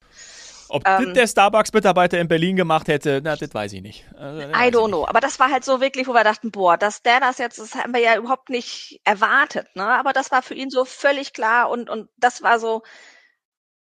Ob 0.69 0.87
ähm, 0.87 1.05
das 1.05 1.13
der 1.13 1.27
Starbucks-Mitarbeiter 1.27 2.19
in 2.19 2.27
Berlin 2.27 2.55
gemacht 2.55 2.87
hätte, 2.87 3.21
na, 3.23 3.35
das 3.35 3.53
weiß 3.53 3.73
ich 3.73 3.81
nicht. 3.81 4.05
Also, 4.15 4.41
I 4.41 4.69
don't 4.71 4.89
know. 4.89 5.05
Aber 5.07 5.19
das 5.19 5.39
war 5.39 5.51
halt 5.51 5.65
so 5.65 5.81
wirklich, 5.81 6.07
wo 6.07 6.13
wir 6.13 6.23
dachten, 6.23 6.51
boah, 6.51 6.77
dass 6.77 7.01
der 7.01 7.19
das 7.19 7.39
jetzt, 7.39 7.57
das 7.57 7.75
haben 7.75 7.93
wir 7.93 8.01
ja 8.01 8.15
überhaupt 8.15 8.49
nicht 8.49 9.01
erwartet, 9.03 9.67
ne? 9.75 9.83
Aber 9.83 10.13
das 10.13 10.31
war 10.31 10.41
für 10.41 10.53
ihn 10.53 10.69
so 10.69 10.85
völlig 10.85 11.33
klar 11.33 11.69
und, 11.69 11.89
und 11.89 12.09
das 12.17 12.43
war 12.43 12.59
so, 12.59 12.83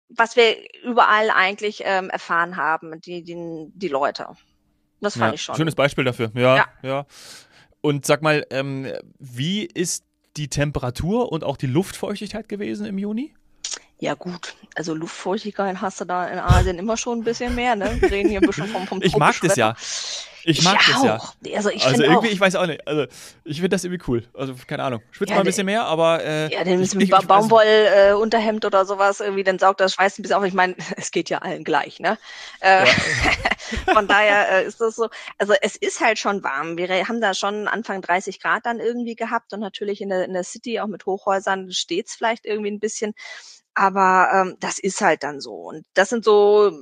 was 0.09 0.37
wir 0.37 0.57
überall 0.85 1.31
eigentlich 1.31 1.83
ähm, 1.85 2.09
erfahren 2.11 2.57
haben, 2.57 3.01
die, 3.01 3.25
die, 3.25 3.67
die 3.75 3.89
Leute. 3.89 4.29
Das 5.01 5.17
fand 5.17 5.33
ja, 5.33 5.35
ich 5.35 5.43
schon. 5.43 5.57
Schönes 5.57 5.75
Beispiel 5.75 6.05
dafür, 6.05 6.31
ja, 6.35 6.57
ja. 6.57 6.67
ja. 6.83 7.07
Und 7.81 8.07
sag 8.07 8.23
mal, 8.23 8.47
ähm, 8.51 8.93
wie 9.19 9.65
ist 9.65 10.05
die 10.37 10.49
Temperatur 10.49 11.33
und 11.33 11.45
auch 11.45 11.57
die 11.57 11.67
Luftfeuchtigkeit 11.67 12.49
gewesen 12.49 12.87
im 12.87 12.99
Juni? 12.99 13.35
Ja 13.99 14.15
gut, 14.15 14.55
also 14.75 14.95
Luftfeuchtigkeit 14.95 15.81
hast 15.81 16.01
du 16.03 16.05
da 16.05 16.29
in 16.29 16.39
Asien 16.39 16.79
immer 16.79 16.99
schon 16.99 17.21
ein 17.21 17.25
bisschen 17.25 17.55
mehr, 17.55 17.77
ne? 17.77 17.97
Wir 17.99 18.11
reden 18.11 18.29
hier 18.29 18.41
ein 18.41 18.47
bisschen 18.47 18.67
vom, 18.67 18.87
vom 18.87 19.01
Ich 19.03 19.17
mag 19.17 19.35
das 19.41 19.57
ja. 19.57 19.75
Ich 20.49 20.63
mag 20.63 20.77
ich 20.81 20.87
das 20.93 21.03
auch. 21.03 21.35
ja. 21.45 21.57
Also, 21.57 21.71
ich 21.71 21.85
also 21.85 22.03
irgendwie, 22.05 22.29
auch. 22.29 22.33
ich 22.33 22.39
weiß 22.39 22.55
auch 22.55 22.67
nicht. 22.67 22.87
Also 22.87 23.07
ich 23.43 23.57
finde 23.57 23.71
das 23.71 23.83
irgendwie 23.83 24.05
cool. 24.07 24.29
Also 24.33 24.55
keine 24.67 24.85
Ahnung. 24.85 25.03
Schwitzt 25.11 25.31
ja, 25.31 25.37
mal 25.37 25.43
ein 25.43 25.47
bisschen 25.47 25.67
mehr, 25.67 25.85
aber 25.85 26.23
äh, 26.23 26.53
ja, 26.53 26.63
den 26.63 26.79
mit 26.79 27.11
ba 27.11 27.21
Baumwollunterhemd 27.21 28.63
äh, 28.63 28.67
oder 28.69 28.85
sowas 28.85 29.19
irgendwie, 29.19 29.43
dann 29.43 29.59
saugt 29.59 29.81
das 29.81 29.95
Schweiß 29.95 30.19
ein 30.19 30.23
bisschen 30.23 30.37
auf. 30.37 30.45
Ich 30.45 30.55
meine, 30.55 30.77
es 30.97 31.11
geht 31.11 31.31
ja 31.31 31.39
allen 31.39 31.65
gleich, 31.65 31.99
ne? 31.99 32.17
Äh, 32.61 32.87
ja. 32.87 32.93
von 33.93 34.07
daher 34.07 34.51
äh, 34.51 34.67
ist 34.67 34.81
das 34.81 34.95
so. 34.95 35.09
Also 35.39 35.55
es 35.63 35.75
ist 35.75 36.01
halt 36.01 36.21
schon 36.21 36.45
warm. 36.45 36.77
Wir 36.77 36.89
haben 37.09 37.21
da 37.21 37.35
schon 37.35 37.67
Anfang 37.67 38.01
30 38.01 38.41
Grad 38.41 38.67
dann 38.67 38.79
irgendwie 38.79 39.17
gehabt 39.17 39.53
und 39.53 39.59
natürlich 39.59 40.01
in 40.01 40.11
der 40.11 40.27
in 40.27 40.33
der 40.33 40.45
City 40.45 40.79
auch 40.79 40.87
mit 40.87 41.07
Hochhäusern 41.07 41.73
steht's 41.73 42.15
vielleicht 42.15 42.47
irgendwie 42.47 42.71
ein 42.71 42.79
bisschen. 42.79 43.15
Aber 43.77 44.31
ähm, 44.33 44.57
das 44.59 44.79
ist 44.79 45.03
halt 45.03 45.23
dann 45.23 45.41
so. 45.41 45.53
Und 45.55 45.85
das 45.95 46.09
sind 46.09 46.25
so 46.25 46.73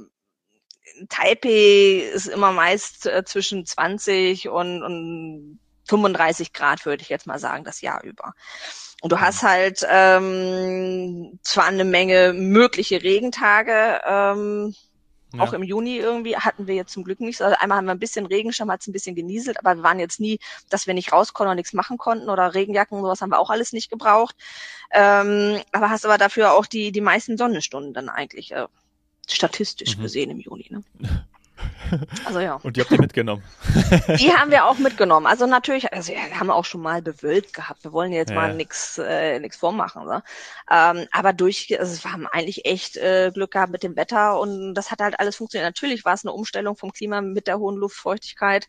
Taipei 1.08 2.08
ist 2.14 2.28
immer 2.28 2.52
meist 2.52 3.06
äh, 3.06 3.24
zwischen 3.24 3.66
20 3.66 4.48
und, 4.48 4.82
und 4.82 5.58
35 5.88 6.52
Grad, 6.52 6.86
würde 6.86 7.02
ich 7.02 7.08
jetzt 7.08 7.26
mal 7.26 7.40
sagen, 7.40 7.64
das 7.64 7.80
Jahr 7.80 8.02
über. 8.04 8.34
Und 9.02 9.10
du 9.10 9.20
hast 9.20 9.42
halt 9.42 9.84
ähm, 9.90 11.40
zwar 11.42 11.66
eine 11.66 11.84
Menge 11.84 12.32
mögliche 12.32 13.02
Regentage, 13.02 14.00
ähm, 14.06 14.74
ja. 15.38 15.44
auch 15.44 15.52
im 15.52 15.62
Juni 15.62 15.96
irgendwie 15.96 16.36
hatten 16.36 16.66
wir 16.66 16.74
jetzt 16.74 16.92
zum 16.92 17.04
Glück 17.04 17.20
nicht. 17.20 17.40
Also 17.40 17.56
einmal 17.58 17.78
haben 17.78 17.86
wir 17.86 17.92
ein 17.92 17.98
bisschen 17.98 18.26
Regenschirm, 18.26 18.70
hat 18.70 18.80
es 18.80 18.86
ein 18.86 18.92
bisschen 18.92 19.14
genieselt, 19.14 19.58
aber 19.58 19.76
wir 19.76 19.82
waren 19.82 19.98
jetzt 19.98 20.20
nie, 20.20 20.38
dass 20.70 20.86
wir 20.86 20.94
nicht 20.94 21.12
raus 21.12 21.32
konnten 21.32 21.50
und 21.50 21.56
nichts 21.56 21.72
machen 21.72 21.98
konnten 21.98 22.28
oder 22.28 22.54
Regenjacken, 22.54 23.00
sowas 23.00 23.20
haben 23.20 23.30
wir 23.30 23.38
auch 23.38 23.50
alles 23.50 23.72
nicht 23.72 23.90
gebraucht. 23.90 24.36
Ähm, 24.90 25.60
aber 25.72 25.90
hast 25.90 26.04
aber 26.04 26.18
dafür 26.18 26.52
auch 26.52 26.66
die, 26.66 26.92
die 26.92 27.00
meisten 27.00 27.36
Sonnenstunden 27.36 27.92
dann 27.92 28.08
eigentlich. 28.08 28.52
Äh, 28.52 28.66
statistisch 29.28 29.96
mhm. 29.96 30.02
gesehen 30.02 30.30
im 30.30 30.40
Juni. 30.40 30.66
Ne? 30.70 30.82
Also 32.24 32.40
ja. 32.40 32.54
Und 32.62 32.76
die 32.76 32.80
habt 32.80 32.90
ihr 32.90 33.00
mitgenommen? 33.00 33.42
Die 34.18 34.32
haben 34.32 34.50
wir 34.50 34.64
auch 34.64 34.78
mitgenommen. 34.78 35.26
Also 35.26 35.46
natürlich, 35.46 35.92
also 35.92 36.12
ja, 36.12 36.18
haben 36.38 36.48
wir 36.48 36.54
auch 36.54 36.64
schon 36.64 36.82
mal 36.82 37.02
bewölkt 37.02 37.54
gehabt. 37.54 37.84
Wir 37.84 37.92
wollen 37.92 38.12
jetzt 38.12 38.30
ja. 38.30 38.36
mal 38.36 38.54
nichts 38.54 38.98
äh, 38.98 39.38
nix 39.38 39.56
vormachen. 39.56 40.06
Ne? 40.06 40.22
Ähm, 40.70 41.06
aber 41.12 41.32
durch, 41.32 41.78
also 41.78 42.02
wir 42.02 42.12
haben 42.12 42.26
eigentlich 42.26 42.64
echt 42.64 42.96
äh, 42.96 43.30
Glück 43.32 43.52
gehabt 43.52 43.72
mit 43.72 43.82
dem 43.82 43.96
Wetter 43.96 44.40
und 44.40 44.74
das 44.74 44.90
hat 44.90 45.00
halt 45.00 45.20
alles 45.20 45.36
funktioniert. 45.36 45.68
Natürlich 45.68 46.04
war 46.04 46.14
es 46.14 46.24
eine 46.24 46.32
Umstellung 46.32 46.76
vom 46.76 46.92
Klima 46.92 47.20
mit 47.20 47.46
der 47.46 47.58
hohen 47.58 47.76
Luftfeuchtigkeit 47.76 48.66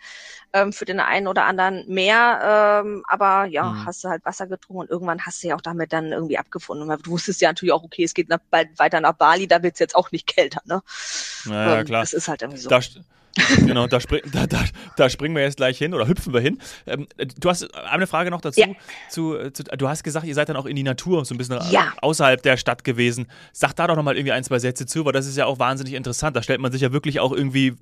ähm, 0.54 0.74
für 0.74 0.86
den 0.86 1.00
einen 1.00 1.27
oder 1.27 1.46
anderen 1.46 1.86
mehr. 1.88 2.84
Ähm, 2.84 3.04
aber 3.08 3.46
ja, 3.46 3.63
mhm. 3.63 3.86
hast 3.86 4.04
du 4.04 4.10
halt 4.10 4.25
Wasser 4.25 4.48
getrunken 4.48 4.82
und 4.82 4.89
irgendwann 4.89 5.25
hast 5.25 5.44
du 5.44 5.48
ja 5.48 5.56
auch 5.56 5.62
damit 5.62 5.94
dann 5.94 6.12
irgendwie 6.12 6.38
abgefunden. 6.38 6.88
Du 7.04 7.12
wusstest 7.12 7.42
ja 7.42 7.50
natürlich 7.50 7.74
auch, 7.74 7.84
okay, 7.84 8.04
es 8.04 8.13
geht 8.13 8.30
nach, 8.30 8.39
bald 8.50 8.77
weiter 8.77 9.01
nach 9.01 9.14
Bali, 9.14 9.48
da 9.48 9.64
wird 9.64 9.74
es 9.74 9.79
jetzt 9.79 9.96
auch 9.96 10.12
nicht 10.12 10.27
kälter. 10.27 10.62
Ne? 10.66 10.81
Naja, 11.46 11.79
ähm, 11.79 11.86
klar. 11.86 12.01
Das 12.01 12.14
ist 12.14 12.27
halt 12.27 12.42
irgendwie 12.42 12.60
so. 12.60 12.70
Da, 12.70 12.75
genau, 13.66 13.88
da, 13.88 14.00
spring, 14.00 14.22
da, 14.31 14.48
da, 14.48 14.64
da, 14.96 15.09
springen 15.09 15.35
wir 15.35 15.44
jetzt 15.44 15.57
gleich 15.57 15.77
hin 15.77 15.94
oder 15.94 16.07
hüpfen 16.07 16.33
wir 16.33 16.40
hin. 16.40 16.59
Ähm, 16.88 17.07
du 17.18 17.50
hast 17.50 17.74
eine 17.75 18.07
Frage 18.07 18.31
noch 18.31 18.42
dazu. 18.42 18.61
Ja. 18.61 18.68
Zu, 19.09 19.51
zu, 19.51 19.64
du 19.64 19.90
hast 19.90 20.03
gesagt, 20.03 20.25
ihr 20.25 20.33
seid 20.33 20.48
dann 20.50 20.55
auch 20.55 20.66
in 20.66 20.75
die 20.75 20.83
Natur, 20.83 21.25
so 21.25 21.35
ein 21.35 21.38
bisschen 21.38 21.59
ja. 21.70 21.94
außerhalb 22.01 22.42
der 22.42 22.57
Stadt 22.57 22.83
gewesen. 22.83 23.27
Sag 23.51 23.74
da 23.74 23.88
doch 23.88 23.96
nochmal 23.96 24.16
irgendwie 24.16 24.31
ein, 24.31 24.44
zwei 24.44 24.59
Sätze 24.59 24.85
zu, 24.85 25.03
weil 25.05 25.11
das 25.11 25.27
ist 25.27 25.38
ja 25.38 25.46
auch 25.46 25.59
wahnsinnig 25.59 25.96
interessant. 25.96 26.35
Da 26.35 26.44
stellt 26.44 26.61
man 26.61 26.72
sich 26.72 26.81
ja 26.81 26.94
wirklich 26.94 27.20
auch 27.20 27.33
irgendwie 27.33 27.75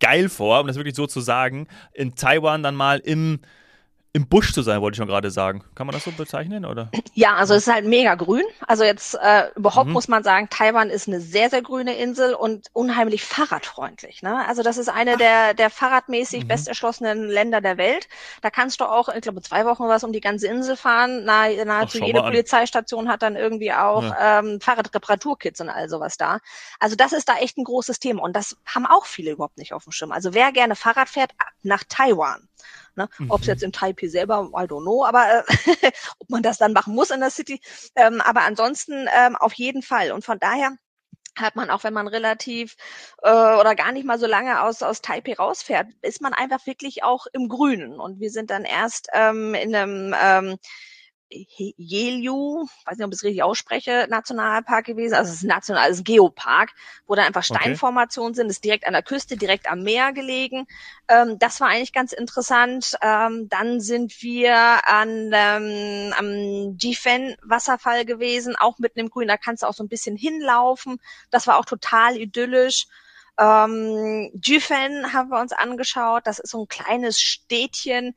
geil 0.00 0.28
vor, 0.28 0.60
um 0.60 0.66
das 0.66 0.76
wirklich 0.76 0.94
so 0.94 1.06
zu 1.06 1.20
sagen, 1.20 1.68
in 1.92 2.14
Taiwan 2.14 2.62
dann 2.62 2.74
mal 2.74 2.98
im 2.98 3.40
im 4.16 4.28
Busch 4.28 4.52
zu 4.52 4.62
sein, 4.62 4.80
wollte 4.80 4.94
ich 4.94 4.98
schon 4.98 5.08
gerade 5.08 5.28
sagen. 5.32 5.64
Kann 5.74 5.88
man 5.88 5.92
das 5.92 6.04
so 6.04 6.12
bezeichnen, 6.12 6.64
oder? 6.64 6.88
Ja, 7.14 7.34
also 7.34 7.54
es 7.54 7.66
ist 7.66 7.74
halt 7.74 7.84
mega 7.84 8.14
grün. 8.14 8.44
Also 8.64 8.84
jetzt 8.84 9.16
äh, 9.20 9.48
überhaupt 9.56 9.88
mhm. 9.88 9.92
muss 9.92 10.06
man 10.06 10.22
sagen, 10.22 10.48
Taiwan 10.50 10.88
ist 10.88 11.08
eine 11.08 11.20
sehr, 11.20 11.50
sehr 11.50 11.62
grüne 11.62 11.96
Insel 11.96 12.34
und 12.34 12.68
unheimlich 12.72 13.24
fahrradfreundlich. 13.24 14.22
Ne? 14.22 14.46
Also 14.46 14.62
das 14.62 14.78
ist 14.78 14.88
eine 14.88 15.16
der, 15.16 15.54
der 15.54 15.68
fahrradmäßig 15.68 16.44
mhm. 16.44 16.48
besterschlossenen 16.48 17.28
Länder 17.28 17.60
der 17.60 17.76
Welt. 17.76 18.08
Da 18.40 18.50
kannst 18.50 18.80
du 18.80 18.84
auch, 18.84 19.08
ich 19.08 19.22
glaube, 19.22 19.42
zwei 19.42 19.64
Wochen 19.66 19.88
was 19.88 20.04
um 20.04 20.12
die 20.12 20.20
ganze 20.20 20.46
Insel 20.46 20.76
fahren. 20.76 21.24
Nah, 21.24 21.48
nahezu 21.64 21.98
Ach, 22.00 22.06
jede 22.06 22.22
Polizeistation 22.22 23.08
hat 23.08 23.22
dann 23.22 23.34
irgendwie 23.34 23.72
auch 23.72 24.04
ja. 24.04 24.38
ähm, 24.38 24.60
Fahrradreparaturkits 24.60 25.60
und 25.60 25.70
all 25.70 25.88
sowas 25.88 26.16
da. 26.18 26.38
Also 26.78 26.94
das 26.94 27.12
ist 27.12 27.28
da 27.28 27.34
echt 27.38 27.58
ein 27.58 27.64
großes 27.64 27.98
Thema 27.98 28.22
und 28.22 28.36
das 28.36 28.56
haben 28.64 28.86
auch 28.86 29.06
viele 29.06 29.32
überhaupt 29.32 29.58
nicht 29.58 29.72
auf 29.72 29.82
dem 29.82 29.92
Schirm. 29.92 30.12
Also 30.12 30.34
wer 30.34 30.52
gerne 30.52 30.76
Fahrrad 30.76 31.08
fährt, 31.08 31.32
nach 31.64 31.82
Taiwan. 31.88 32.48
Ne? 32.96 33.08
Mhm. 33.18 33.30
Ob 33.30 33.40
es 33.40 33.46
jetzt 33.46 33.62
in 33.62 33.72
Taipei 33.72 34.08
selber, 34.08 34.50
I 34.52 34.64
don't 34.64 34.82
know, 34.82 35.04
aber 35.04 35.26
äh, 35.26 35.42
ob 36.18 36.30
man 36.30 36.42
das 36.42 36.58
dann 36.58 36.72
machen 36.72 36.94
muss 36.94 37.10
in 37.10 37.20
der 37.20 37.30
City. 37.30 37.60
Ähm, 37.96 38.20
aber 38.20 38.42
ansonsten 38.42 39.08
ähm, 39.16 39.36
auf 39.36 39.54
jeden 39.54 39.82
Fall. 39.82 40.12
Und 40.12 40.24
von 40.24 40.38
daher 40.38 40.76
hat 41.36 41.56
man 41.56 41.70
auch, 41.70 41.82
wenn 41.84 41.94
man 41.94 42.06
relativ 42.06 42.76
äh, 43.22 43.30
oder 43.30 43.74
gar 43.74 43.92
nicht 43.92 44.06
mal 44.06 44.18
so 44.18 44.26
lange 44.26 44.62
aus 44.62 44.82
aus 44.82 45.02
Taipei 45.02 45.34
rausfährt, 45.34 45.88
ist 46.02 46.20
man 46.20 46.32
einfach 46.32 46.66
wirklich 46.66 47.02
auch 47.02 47.26
im 47.32 47.48
Grünen. 47.48 47.98
Und 47.98 48.20
wir 48.20 48.30
sind 48.30 48.50
dann 48.50 48.64
erst 48.64 49.08
ähm, 49.12 49.54
in 49.54 49.74
einem 49.74 50.14
ähm, 50.20 50.56
Jeliu, 51.76 52.66
weiß 52.84 52.98
nicht, 52.98 53.06
ob 53.06 53.12
ich 53.12 53.18
es 53.18 53.24
richtig 53.24 53.42
ausspreche, 53.42 54.06
Nationalpark 54.08 54.86
gewesen. 54.86 55.14
Also 55.14 55.30
es 55.30 55.38
ist 55.38 55.44
ein 55.44 55.48
national, 55.48 55.90
es 55.90 55.98
ist 55.98 56.04
Geopark, 56.04 56.70
wo 57.06 57.14
dann 57.14 57.26
einfach 57.26 57.42
Steinformationen 57.42 58.30
okay. 58.30 58.36
sind, 58.36 58.50
ist 58.50 58.64
direkt 58.64 58.86
an 58.86 58.92
der 58.92 59.02
Küste, 59.02 59.36
direkt 59.36 59.70
am 59.70 59.82
Meer 59.82 60.12
gelegen. 60.12 60.66
Ähm, 61.08 61.38
das 61.38 61.60
war 61.60 61.68
eigentlich 61.68 61.92
ganz 61.92 62.12
interessant. 62.12 62.96
Ähm, 63.02 63.48
dann 63.48 63.80
sind 63.80 64.22
wir 64.22 64.54
an 64.86 65.30
ähm, 65.32 66.14
am 66.16 66.76
Jifen 66.78 67.36
Wasserfall 67.42 68.04
gewesen, 68.04 68.56
auch 68.56 68.78
mitten 68.78 69.00
im 69.00 69.10
Grün. 69.10 69.28
Da 69.28 69.36
kannst 69.36 69.62
du 69.62 69.66
auch 69.66 69.74
so 69.74 69.82
ein 69.82 69.88
bisschen 69.88 70.16
hinlaufen. 70.16 71.00
Das 71.30 71.46
war 71.46 71.58
auch 71.58 71.64
total 71.66 72.16
idyllisch. 72.16 72.86
Ähm, 73.38 74.30
Jifen 74.44 75.12
haben 75.12 75.30
wir 75.30 75.40
uns 75.40 75.52
angeschaut. 75.52 76.26
Das 76.26 76.38
ist 76.38 76.50
so 76.50 76.62
ein 76.62 76.68
kleines 76.68 77.20
Städtchen 77.20 78.14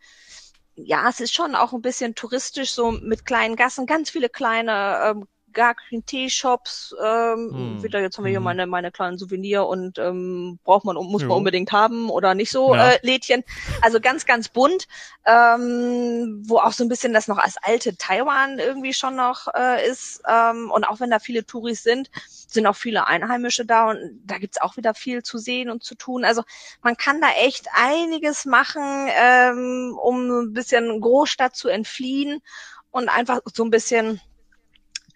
ja, 0.77 1.09
es 1.09 1.19
ist 1.19 1.33
schon 1.33 1.55
auch 1.55 1.73
ein 1.73 1.81
bisschen 1.81 2.15
touristisch, 2.15 2.71
so 2.71 2.91
mit 2.91 3.25
kleinen 3.25 3.55
Gassen, 3.55 3.85
ganz 3.87 4.09
viele 4.09 4.29
kleine 4.29 4.99
ähm, 5.03 5.27
gar 5.57 5.73
kein 5.73 6.05
Teeshops. 6.05 6.95
Ähm, 7.03 7.49
hm. 7.51 7.83
Wieder 7.83 7.99
jetzt 7.99 8.17
haben 8.17 8.25
wir 8.25 8.29
hier 8.29 8.37
hm. 8.37 8.43
meine 8.43 8.67
meine 8.67 8.91
kleinen 8.91 9.17
Souvenir 9.17 9.65
und 9.65 9.97
ähm, 9.97 10.59
braucht 10.63 10.85
man 10.85 10.95
muss 10.95 11.23
man 11.23 11.31
unbedingt 11.31 11.71
haben 11.71 12.11
oder 12.11 12.35
nicht 12.35 12.51
so 12.51 12.75
ja. 12.75 12.91
äh, 12.91 12.99
Lädchen. 13.01 13.43
Also 13.81 13.99
ganz 13.99 14.25
ganz 14.25 14.49
bunt, 14.49 14.87
ähm, 15.25 16.43
wo 16.45 16.59
auch 16.59 16.73
so 16.73 16.83
ein 16.85 16.89
bisschen 16.89 17.11
das 17.11 17.27
noch 17.27 17.39
als 17.39 17.55
alte 17.61 17.97
Taiwan 17.97 18.59
irgendwie 18.59 18.93
schon 18.93 19.15
noch 19.15 19.47
äh, 19.55 19.89
ist. 19.89 20.21
Ähm, 20.29 20.69
und 20.71 20.83
auch 20.83 20.99
wenn 20.99 21.09
da 21.09 21.17
viele 21.17 21.43
Touris 21.43 21.81
sind, 21.81 22.11
sind 22.27 22.67
auch 22.67 22.75
viele 22.75 23.07
Einheimische 23.07 23.65
da 23.65 23.89
und 23.89 24.21
da 24.25 24.37
gibt's 24.37 24.61
auch 24.61 24.77
wieder 24.77 24.93
viel 24.93 25.23
zu 25.23 25.39
sehen 25.39 25.71
und 25.71 25.83
zu 25.83 25.95
tun. 25.95 26.23
Also 26.23 26.43
man 26.83 26.95
kann 26.97 27.19
da 27.19 27.29
echt 27.41 27.67
einiges 27.73 28.45
machen, 28.45 28.83
ähm, 29.19 29.97
um 29.99 30.29
ein 30.29 30.53
bisschen 30.53 31.01
Großstadt 31.01 31.55
zu 31.55 31.67
entfliehen 31.67 32.43
und 32.91 33.09
einfach 33.09 33.39
so 33.53 33.63
ein 33.63 33.71
bisschen 33.71 34.21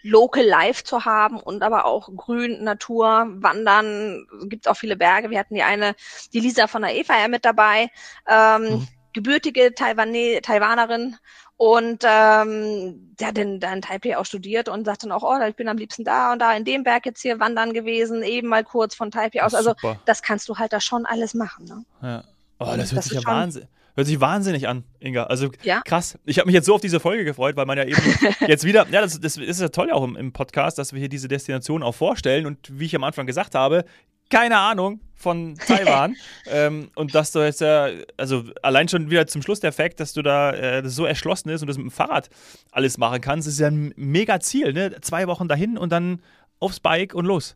Local 0.03 0.45
Life 0.45 0.83
zu 0.83 1.05
haben 1.05 1.39
und 1.39 1.63
aber 1.63 1.85
auch 1.85 2.09
Grün, 2.15 2.63
Natur, 2.63 3.27
Wandern, 3.35 4.25
gibt 4.45 4.67
auch 4.67 4.77
viele 4.77 4.95
Berge. 4.95 5.29
Wir 5.29 5.39
hatten 5.39 5.55
die 5.55 5.63
eine, 5.63 5.95
die 6.33 6.39
Lisa 6.39 6.67
von 6.67 6.81
der 6.81 6.95
Eva 6.95 7.19
ja 7.19 7.27
mit 7.27 7.45
dabei, 7.45 7.89
ähm, 8.27 8.63
mhm. 8.63 8.87
gebürtige 9.13 9.73
Taiwane, 9.73 10.41
Taiwanerin 10.41 11.17
und 11.61 12.03
ähm, 12.03 13.15
der 13.19 13.27
hat 13.27 13.37
dann 13.37 13.61
in 13.61 13.81
Taipei 13.83 14.17
auch 14.17 14.25
studiert 14.25 14.67
und 14.67 14.83
sagt 14.83 15.03
dann 15.03 15.11
auch, 15.11 15.21
oh, 15.21 15.39
ich 15.47 15.55
bin 15.55 15.67
am 15.67 15.77
liebsten 15.77 16.03
da 16.03 16.33
und 16.33 16.39
da 16.39 16.55
in 16.55 16.65
dem 16.65 16.83
Berg 16.83 17.05
jetzt 17.05 17.21
hier 17.21 17.39
wandern 17.39 17.71
gewesen, 17.71 18.23
eben 18.23 18.47
mal 18.47 18.63
kurz 18.63 18.95
von 18.95 19.11
Taipei 19.11 19.43
aus. 19.43 19.53
Also 19.53 19.75
super. 19.79 19.99
das 20.05 20.23
kannst 20.23 20.49
du 20.49 20.57
halt 20.57 20.73
da 20.73 20.81
schon 20.81 21.05
alles 21.05 21.35
machen. 21.35 21.65
Ne? 21.65 21.85
Ja. 22.01 22.23
Oh, 22.57 22.73
das 22.75 22.91
hört 22.91 22.97
das 22.97 23.05
sich 23.05 23.21
ja 23.21 23.25
Wahnsinn. 23.25 23.67
Hört 23.95 24.07
sich 24.07 24.19
wahnsinnig 24.21 24.67
an, 24.67 24.83
Inga. 24.99 25.23
Also 25.23 25.49
ja? 25.63 25.81
krass. 25.83 26.17
Ich 26.25 26.39
habe 26.39 26.47
mich 26.47 26.53
jetzt 26.53 26.65
so 26.65 26.75
auf 26.75 26.81
diese 26.81 26.99
Folge 26.99 27.25
gefreut, 27.25 27.55
weil 27.55 27.65
man 27.65 27.77
ja 27.77 27.83
eben 27.85 28.01
jetzt 28.47 28.63
wieder, 28.63 28.87
ja, 28.89 29.01
das, 29.01 29.19
das 29.19 29.37
ist 29.37 29.61
ja 29.61 29.69
toll 29.69 29.91
auch 29.91 30.03
im, 30.03 30.15
im, 30.15 30.31
Podcast, 30.31 30.77
dass 30.77 30.93
wir 30.93 30.99
hier 30.99 31.09
diese 31.09 31.27
Destination 31.27 31.83
auch 31.83 31.95
vorstellen. 31.95 32.45
Und 32.45 32.57
wie 32.71 32.85
ich 32.85 32.95
am 32.95 33.03
Anfang 33.03 33.25
gesagt 33.25 33.55
habe, 33.55 33.83
keine 34.29 34.57
Ahnung 34.57 35.01
von 35.13 35.55
Taiwan. 35.67 36.15
ähm, 36.47 36.89
und 36.95 37.13
dass 37.13 37.31
du 37.31 37.39
jetzt 37.39 37.61
ja, 37.61 37.89
also 38.17 38.45
allein 38.63 38.87
schon 38.87 39.11
wieder 39.11 39.27
zum 39.27 39.41
Schluss 39.41 39.59
der 39.59 39.73
Fakt, 39.73 39.99
dass 39.99 40.13
du 40.13 40.21
da 40.21 40.51
äh, 40.51 40.89
so 40.89 41.05
erschlossen 41.05 41.49
ist 41.49 41.61
und 41.61 41.67
das 41.67 41.77
mit 41.77 41.87
dem 41.87 41.91
Fahrrad 41.91 42.29
alles 42.71 42.97
machen 42.97 43.21
kannst, 43.21 43.47
ist 43.47 43.59
ja 43.59 43.67
ein 43.67 43.93
mega 43.97 44.39
Ziel, 44.39 44.73
ne? 44.73 44.95
Zwei 45.01 45.27
Wochen 45.27 45.47
dahin 45.47 45.77
und 45.77 45.91
dann 45.91 46.21
aufs 46.59 46.79
Bike 46.79 47.13
und 47.13 47.25
los. 47.25 47.55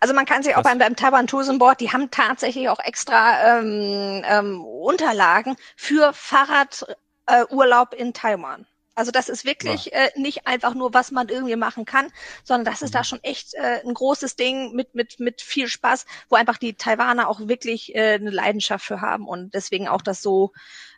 Also 0.00 0.14
man 0.14 0.26
kann 0.26 0.42
sich 0.42 0.56
auch 0.56 0.62
beim, 0.62 0.78
beim 0.78 0.96
Taiwan 0.96 1.26
Tourism 1.26 1.58
Board, 1.58 1.80
die 1.80 1.92
haben 1.92 2.10
tatsächlich 2.10 2.68
auch 2.68 2.80
extra 2.80 3.58
ähm, 3.58 4.22
ähm, 4.26 4.64
Unterlagen 4.64 5.56
für 5.76 6.12
Fahrradurlaub 6.12 7.94
äh, 7.94 7.96
in 7.96 8.12
Taiwan. 8.12 8.66
Also 8.98 9.12
das 9.12 9.28
ist 9.28 9.44
wirklich 9.44 9.86
ja. 9.86 9.92
äh, 9.92 10.10
nicht 10.16 10.48
einfach 10.48 10.74
nur, 10.74 10.92
was 10.92 11.12
man 11.12 11.28
irgendwie 11.28 11.54
machen 11.54 11.84
kann, 11.84 12.10
sondern 12.42 12.64
das 12.64 12.82
ist 12.82 12.90
mhm. 12.90 12.98
da 12.98 13.04
schon 13.04 13.22
echt 13.22 13.54
äh, 13.54 13.80
ein 13.86 13.94
großes 13.94 14.34
Ding 14.34 14.74
mit, 14.74 14.96
mit, 14.96 15.20
mit 15.20 15.40
viel 15.40 15.68
Spaß, 15.68 16.04
wo 16.28 16.34
einfach 16.34 16.58
die 16.58 16.74
Taiwaner 16.74 17.28
auch 17.28 17.38
wirklich 17.46 17.94
äh, 17.94 18.14
eine 18.14 18.30
Leidenschaft 18.30 18.84
für 18.84 19.00
haben 19.00 19.28
und 19.28 19.54
deswegen 19.54 19.86
auch 19.86 20.02
das 20.02 20.20
so, 20.20 20.52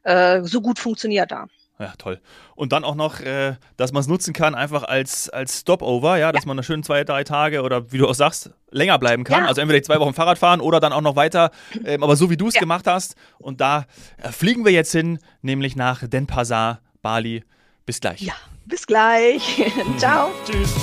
äh, 0.04 0.42
so 0.44 0.62
gut 0.62 0.78
funktioniert 0.78 1.30
da. 1.30 1.48
Ja, 1.80 1.94
toll. 1.96 2.20
Und 2.54 2.72
dann 2.72 2.84
auch 2.84 2.94
noch, 2.94 3.20
äh, 3.20 3.54
dass 3.78 3.92
man 3.92 4.02
es 4.02 4.06
nutzen 4.06 4.34
kann, 4.34 4.54
einfach 4.54 4.82
als, 4.82 5.30
als 5.30 5.60
Stopover, 5.60 6.18
ja, 6.18 6.30
dass 6.30 6.44
ja. 6.44 6.48
man 6.48 6.58
da 6.58 6.62
schön 6.62 6.82
zwei, 6.82 7.04
drei 7.04 7.24
Tage 7.24 7.62
oder 7.62 7.90
wie 7.90 7.96
du 7.96 8.06
auch 8.06 8.14
sagst, 8.14 8.50
länger 8.70 8.98
bleiben 8.98 9.24
kann. 9.24 9.44
Ja. 9.44 9.48
Also 9.48 9.62
entweder 9.62 9.82
zwei 9.82 9.98
Wochen 9.98 10.12
Fahrrad 10.12 10.38
fahren 10.38 10.60
oder 10.60 10.78
dann 10.78 10.92
auch 10.92 11.00
noch 11.00 11.16
weiter, 11.16 11.50
ähm, 11.82 12.02
aber 12.02 12.16
so 12.16 12.28
wie 12.28 12.36
du 12.36 12.48
es 12.48 12.54
ja. 12.54 12.60
gemacht 12.60 12.86
hast. 12.86 13.16
Und 13.38 13.62
da 13.62 13.86
äh, 14.18 14.30
fliegen 14.30 14.66
wir 14.66 14.72
jetzt 14.72 14.92
hin, 14.92 15.20
nämlich 15.40 15.74
nach 15.74 16.06
Denpasar, 16.06 16.82
Bali. 17.00 17.44
Bis 17.86 17.98
gleich. 17.98 18.20
Ja, 18.20 18.34
bis 18.66 18.86
gleich. 18.86 19.64
Ciao. 19.96 20.30
Tschüss. 20.44 20.74